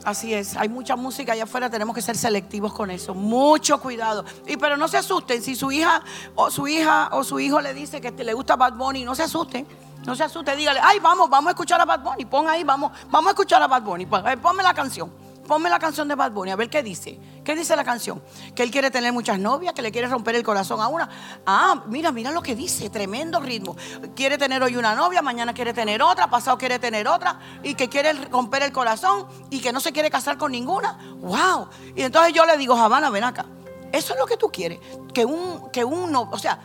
Así 0.05 0.33
es, 0.33 0.57
hay 0.57 0.67
mucha 0.67 0.97
música 0.97 1.31
allá 1.31 1.43
afuera, 1.45 1.69
tenemos 1.69 1.95
que 1.95 2.01
ser 2.01 2.17
selectivos 2.17 2.73
con 2.73 2.91
eso. 2.91 3.13
Mucho 3.13 3.79
cuidado. 3.79 4.23
Y 4.47 4.55
pero 4.55 4.75
no 4.77 4.88
se 4.88 4.97
asusten 4.97 5.41
si 5.41 5.55
su 5.55 5.71
hija 5.71 6.01
o 6.36 6.49
su 6.49 6.67
hija 6.67 7.09
o 7.12 7.23
su 7.23 7.39
hijo 7.39 7.62
le 7.62 7.73
dice 7.73 7.99
que 7.99 8.12
le 8.12 8.33
gusta 8.33 8.55
Bad 8.55 8.73
Bunny, 8.73 9.05
no 9.05 9.15
se 9.15 9.23
asusten. 9.23 9.65
No 10.05 10.15
se 10.15 10.23
asuste, 10.23 10.55
dígale, 10.55 10.79
ay, 10.83 10.99
vamos, 10.99 11.29
vamos 11.29 11.47
a 11.47 11.51
escuchar 11.51 11.79
a 11.79 11.85
Bad 11.85 12.01
Bunny. 12.01 12.25
Pon 12.25 12.47
ahí, 12.49 12.63
vamos, 12.63 12.91
vamos 13.09 13.27
a 13.27 13.31
escuchar 13.31 13.61
a 13.61 13.67
Bad 13.67 13.83
Bunny. 13.83 14.05
Ponme 14.05 14.63
la 14.63 14.73
canción. 14.73 15.23
Ponme 15.47 15.69
la 15.69 15.77
canción 15.77 16.07
de 16.07 16.15
Bad 16.15 16.31
Bunny, 16.31 16.51
a 16.51 16.55
ver 16.55 16.69
qué 16.69 16.81
dice. 16.81 17.19
¿Qué 17.43 17.53
dice 17.53 17.75
la 17.75 17.83
canción? 17.83 18.21
Que 18.55 18.63
él 18.63 18.71
quiere 18.71 18.89
tener 18.89 19.11
muchas 19.11 19.37
novias, 19.37 19.73
que 19.73 19.81
le 19.81 19.91
quiere 19.91 20.07
romper 20.07 20.35
el 20.35 20.43
corazón 20.43 20.79
a 20.79 20.87
una. 20.87 21.09
Ah, 21.45 21.83
mira, 21.87 22.13
mira 22.13 22.31
lo 22.31 22.41
que 22.41 22.55
dice, 22.55 22.89
tremendo 22.89 23.41
ritmo. 23.41 23.75
Quiere 24.15 24.37
tener 24.37 24.63
hoy 24.63 24.77
una 24.77 24.95
novia, 24.95 25.21
mañana 25.21 25.53
quiere 25.53 25.73
tener 25.73 26.01
otra, 26.01 26.29
pasado 26.29 26.57
quiere 26.57 26.79
tener 26.79 27.09
otra, 27.09 27.39
y 27.61 27.75
que 27.75 27.89
quiere 27.89 28.13
romper 28.13 28.63
el 28.63 28.71
corazón 28.71 29.27
y 29.49 29.59
que 29.59 29.73
no 29.73 29.81
se 29.81 29.91
quiere 29.91 30.09
casar 30.09 30.37
con 30.37 30.53
ninguna. 30.53 30.97
¡Wow! 31.17 31.67
Y 31.93 32.03
entonces 32.03 32.33
yo 32.33 32.45
le 32.45 32.55
digo, 32.55 32.75
Habana, 32.75 33.09
ven 33.09 33.25
acá. 33.25 33.45
Eso 33.91 34.13
es 34.13 34.19
lo 34.19 34.25
que 34.25 34.37
tú 34.37 34.49
quieres. 34.49 34.79
Que 35.13 35.25
un, 35.25 35.69
que 35.71 35.83
un 35.83 36.15
o 36.15 36.37
sea, 36.37 36.57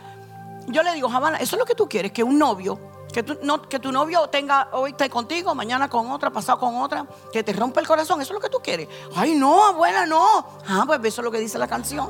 yo 0.67 0.83
le 0.83 0.93
digo, 0.93 1.09
Habana, 1.09 1.37
eso 1.37 1.57
es 1.57 1.59
lo 1.59 1.65
que 1.65 1.75
tú 1.75 1.89
quieres, 1.89 2.13
que 2.13 2.23
un 2.23 2.39
novio 2.39 2.79
que 3.13 3.23
tu, 3.23 3.37
no, 3.41 3.61
que 3.61 3.79
tu 3.79 3.91
novio 3.91 4.27
tenga 4.27 4.69
hoy 4.73 4.91
esté 4.91 5.09
contigo, 5.09 5.55
mañana 5.55 5.89
con 5.89 6.11
otra, 6.11 6.29
pasado 6.29 6.59
con 6.59 6.77
otra, 6.77 7.05
que 7.33 7.43
te 7.43 7.53
rompe 7.53 7.79
el 7.79 7.87
corazón. 7.87 8.21
Eso 8.21 8.33
es 8.33 8.35
lo 8.35 8.41
que 8.41 8.49
tú 8.49 8.59
quieres. 8.63 8.87
Ay, 9.15 9.35
no, 9.35 9.65
abuela, 9.65 10.05
no. 10.05 10.45
Ah, 10.67 10.83
pues 10.85 10.99
eso 11.05 11.21
es 11.21 11.25
lo 11.25 11.31
que 11.31 11.39
dice 11.39 11.57
la 11.57 11.67
canción. 11.67 12.09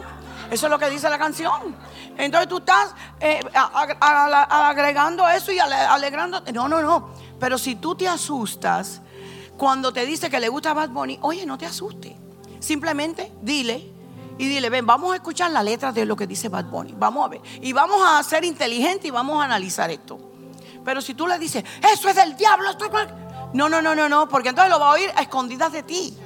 Eso 0.51 0.65
es 0.65 0.69
lo 0.69 0.79
que 0.79 0.89
dice 0.89 1.09
la 1.09 1.17
canción. 1.17 1.75
Entonces 2.17 2.49
tú 2.49 2.57
estás 2.57 2.93
eh, 3.19 3.39
agregando 3.53 5.27
eso 5.29 5.51
y 5.51 5.59
alegrando. 5.59 6.41
No, 6.53 6.67
no, 6.67 6.81
no. 6.81 7.09
Pero 7.39 7.57
si 7.57 7.75
tú 7.75 7.95
te 7.95 8.07
asustas 8.07 9.01
cuando 9.57 9.93
te 9.93 10.05
dice 10.05 10.29
que 10.29 10.39
le 10.39 10.49
gusta 10.49 10.73
Bad 10.73 10.89
Bunny, 10.89 11.19
oye, 11.21 11.45
no 11.45 11.57
te 11.57 11.65
asustes. 11.65 12.13
Simplemente 12.59 13.31
dile 13.41 13.93
y 14.37 14.47
dile, 14.47 14.69
ven, 14.69 14.85
vamos 14.85 15.13
a 15.13 15.15
escuchar 15.15 15.51
la 15.51 15.63
letra 15.63 15.91
de 15.91 16.05
lo 16.05 16.15
que 16.15 16.27
dice 16.27 16.49
Bad 16.49 16.65
Bunny. 16.65 16.93
Vamos 16.97 17.25
a 17.25 17.29
ver. 17.29 17.41
Y 17.61 17.71
vamos 17.71 18.01
a 18.05 18.21
ser 18.23 18.43
inteligentes 18.43 19.05
y 19.05 19.11
vamos 19.11 19.41
a 19.41 19.45
analizar 19.45 19.89
esto. 19.91 20.28
Pero 20.89 21.03
si 21.03 21.13
tú 21.13 21.27
le 21.27 21.37
dices, 21.37 21.63
eso 21.93 22.09
es 22.09 22.15
del 22.15 22.35
diablo, 22.35 22.71
no, 23.53 23.69
no, 23.69 23.79
no, 23.79 23.93
no, 23.93 24.09
no, 24.09 24.27
porque 24.27 24.49
entonces 24.49 24.71
lo 24.71 24.79
va 24.79 24.89
a 24.89 24.93
oír 24.93 25.11
a 25.15 25.21
escondidas 25.21 25.71
de 25.71 25.83
ti. 25.83 26.17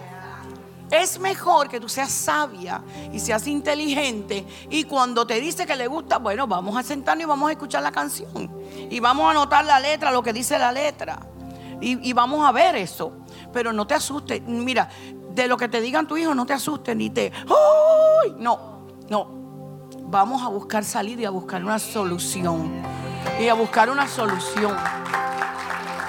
Es 0.89 1.19
mejor 1.19 1.67
que 1.67 1.81
tú 1.81 1.89
seas 1.89 2.09
sabia 2.09 2.81
y 3.11 3.19
seas 3.19 3.45
inteligente 3.47 4.47
y 4.69 4.85
cuando 4.85 5.27
te 5.27 5.41
dice 5.41 5.65
que 5.65 5.75
le 5.75 5.87
gusta, 5.87 6.17
bueno, 6.17 6.47
vamos 6.47 6.77
a 6.77 6.81
sentarnos 6.81 7.25
y 7.25 7.27
vamos 7.27 7.49
a 7.49 7.51
escuchar 7.51 7.83
la 7.83 7.91
canción. 7.91 8.49
Y 8.89 9.01
vamos 9.01 9.25
a 9.25 9.31
anotar 9.31 9.65
la 9.65 9.81
letra, 9.81 10.11
lo 10.11 10.23
que 10.23 10.31
dice 10.31 10.57
la 10.57 10.71
letra. 10.71 11.19
Y, 11.81 12.13
vamos 12.13 12.47
a 12.47 12.53
ver 12.53 12.77
eso. 12.77 13.11
Pero 13.51 13.73
no 13.73 13.85
te 13.85 13.95
asustes. 13.95 14.41
Mira, 14.43 14.87
de 15.31 15.45
lo 15.49 15.57
que 15.57 15.67
te 15.67 15.81
digan 15.81 16.07
tu 16.07 16.15
hijo, 16.15 16.33
no 16.33 16.45
te 16.45 16.53
asustes 16.53 16.95
ni 16.95 17.09
te... 17.09 17.33
¡Uy! 17.47 18.35
No, 18.37 18.87
no. 19.09 19.27
Vamos 20.05 20.41
a 20.41 20.47
buscar 20.47 20.85
salir 20.85 21.19
y 21.19 21.25
a 21.25 21.31
buscar 21.31 21.61
una 21.61 21.79
solución 21.79 23.02
y 23.39 23.47
a 23.47 23.53
buscar 23.53 23.89
una 23.89 24.07
solución. 24.07 24.75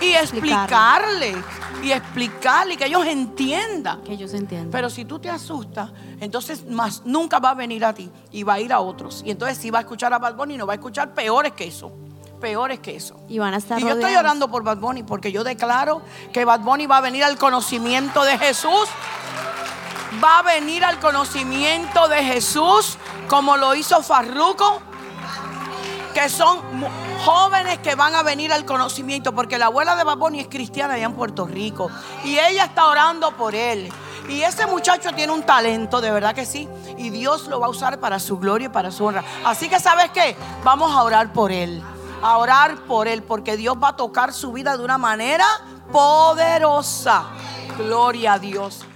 Y 0.01 0.13
explicarle, 0.13 1.35
y 1.83 1.93
explicarle, 1.93 2.77
que 2.77 2.87
ellos 2.87 3.07
entiendan. 3.07 4.03
Que 4.03 4.13
ellos 4.13 4.35
entiendan. 4.35 4.71
Pero 4.71 4.91
si 4.91 5.05
tú 5.05 5.19
te 5.19 5.31
asustas, 5.31 5.91
entonces 6.21 6.69
más 6.69 7.03
nunca 7.05 7.39
va 7.39 7.51
a 7.51 7.55
venir 7.55 7.85
a 7.85 7.95
ti 7.95 8.11
y 8.31 8.43
va 8.43 8.55
a 8.55 8.61
ir 8.61 8.73
a 8.73 8.81
otros. 8.81 9.23
Y 9.25 9.31
entonces 9.31 9.59
si 9.59 9.71
va 9.71 9.79
a 9.79 9.83
escuchar 9.83 10.13
a 10.13 10.19
Bad 10.19 10.35
Bunny, 10.35 10.57
no 10.57 10.67
va 10.67 10.75
a 10.75 10.77
escuchar 10.77 11.15
peores 11.15 11.53
que 11.53 11.69
eso. 11.69 11.93
Peores 12.41 12.81
que 12.81 12.97
eso. 12.97 13.17
Y 13.29 13.39
van 13.39 13.55
a 13.55 13.57
estar 13.57 13.79
Y 13.79 13.83
yo 13.83 13.91
estoy 13.91 14.15
orando 14.17 14.51
por 14.51 14.63
Bad 14.63 14.79
Bunny 14.79 15.03
porque 15.03 15.33
yo 15.33 15.45
declaro 15.45 16.03
que 16.33 16.45
Bad 16.45 16.61
Bunny 16.61 16.87
va 16.87 16.99
a 16.99 17.01
venir 17.01 17.25
al 17.25 17.39
conocimiento 17.39 18.25
de 18.25 18.37
Jesús. 18.37 18.89
Va 20.23 20.41
a 20.41 20.43
venir 20.43 20.85
al 20.85 21.01
conocimiento 21.01 22.09
de 22.09 22.23
Jesús 22.23 22.99
como 23.29 23.57
lo 23.57 23.75
hizo 23.75 24.03
Farruco 24.03 24.83
que 26.15 26.29
son 26.29 26.61
jóvenes 27.25 27.79
que 27.79 27.95
van 27.95 28.15
a 28.15 28.23
venir 28.23 28.53
al 28.53 28.65
conocimiento, 28.65 29.35
porque 29.35 29.59
la 29.59 29.67
abuela 29.67 29.97
de 29.97 30.05
Baboni 30.05 30.41
es 30.41 30.49
cristiana 30.49 30.95
allá 30.95 31.07
en 31.07 31.15
Puerto 31.15 31.47
Rico 31.47 31.91
y 32.25 32.39
ella 32.39 32.65
está 32.65 32.87
orando 32.87 33.33
por 33.37 33.55
él. 33.55 33.93
Y 34.29 34.43
ese 34.43 34.67
muchacho 34.67 35.11
tiene 35.13 35.33
un 35.33 35.43
talento, 35.43 36.01
de 36.01 36.11
verdad 36.11 36.35
que 36.35 36.47
sí, 36.47 36.69
y 36.97 37.11
Dios 37.11 37.47
lo 37.49 37.61
va 37.61 37.67
a 37.67 37.71
usar 37.71 38.01
para 38.01 38.19
su 38.19 38.39
gloria 38.39 38.67
y 38.67 38.71
para 38.71 38.91
su 38.91 39.05
honra. 39.05 39.23
Así 39.45 39.69
que 39.69 39.79
sabes 39.79 40.11
qué, 40.11 40.37
vamos 40.63 40.93
a 40.93 41.03
orar 41.03 41.33
por 41.33 41.53
él, 41.53 41.83
a 42.23 42.39
orar 42.39 42.77
por 42.87 43.07
él, 43.07 43.23
porque 43.23 43.57
Dios 43.57 43.77
va 43.83 43.89
a 43.89 43.97
tocar 43.97 44.33
su 44.33 44.53
vida 44.53 44.77
de 44.77 44.85
una 44.85 44.97
manera 44.97 45.47
poderosa. 45.93 47.25
Gloria 47.77 48.35
a 48.35 48.39
Dios. 48.39 48.87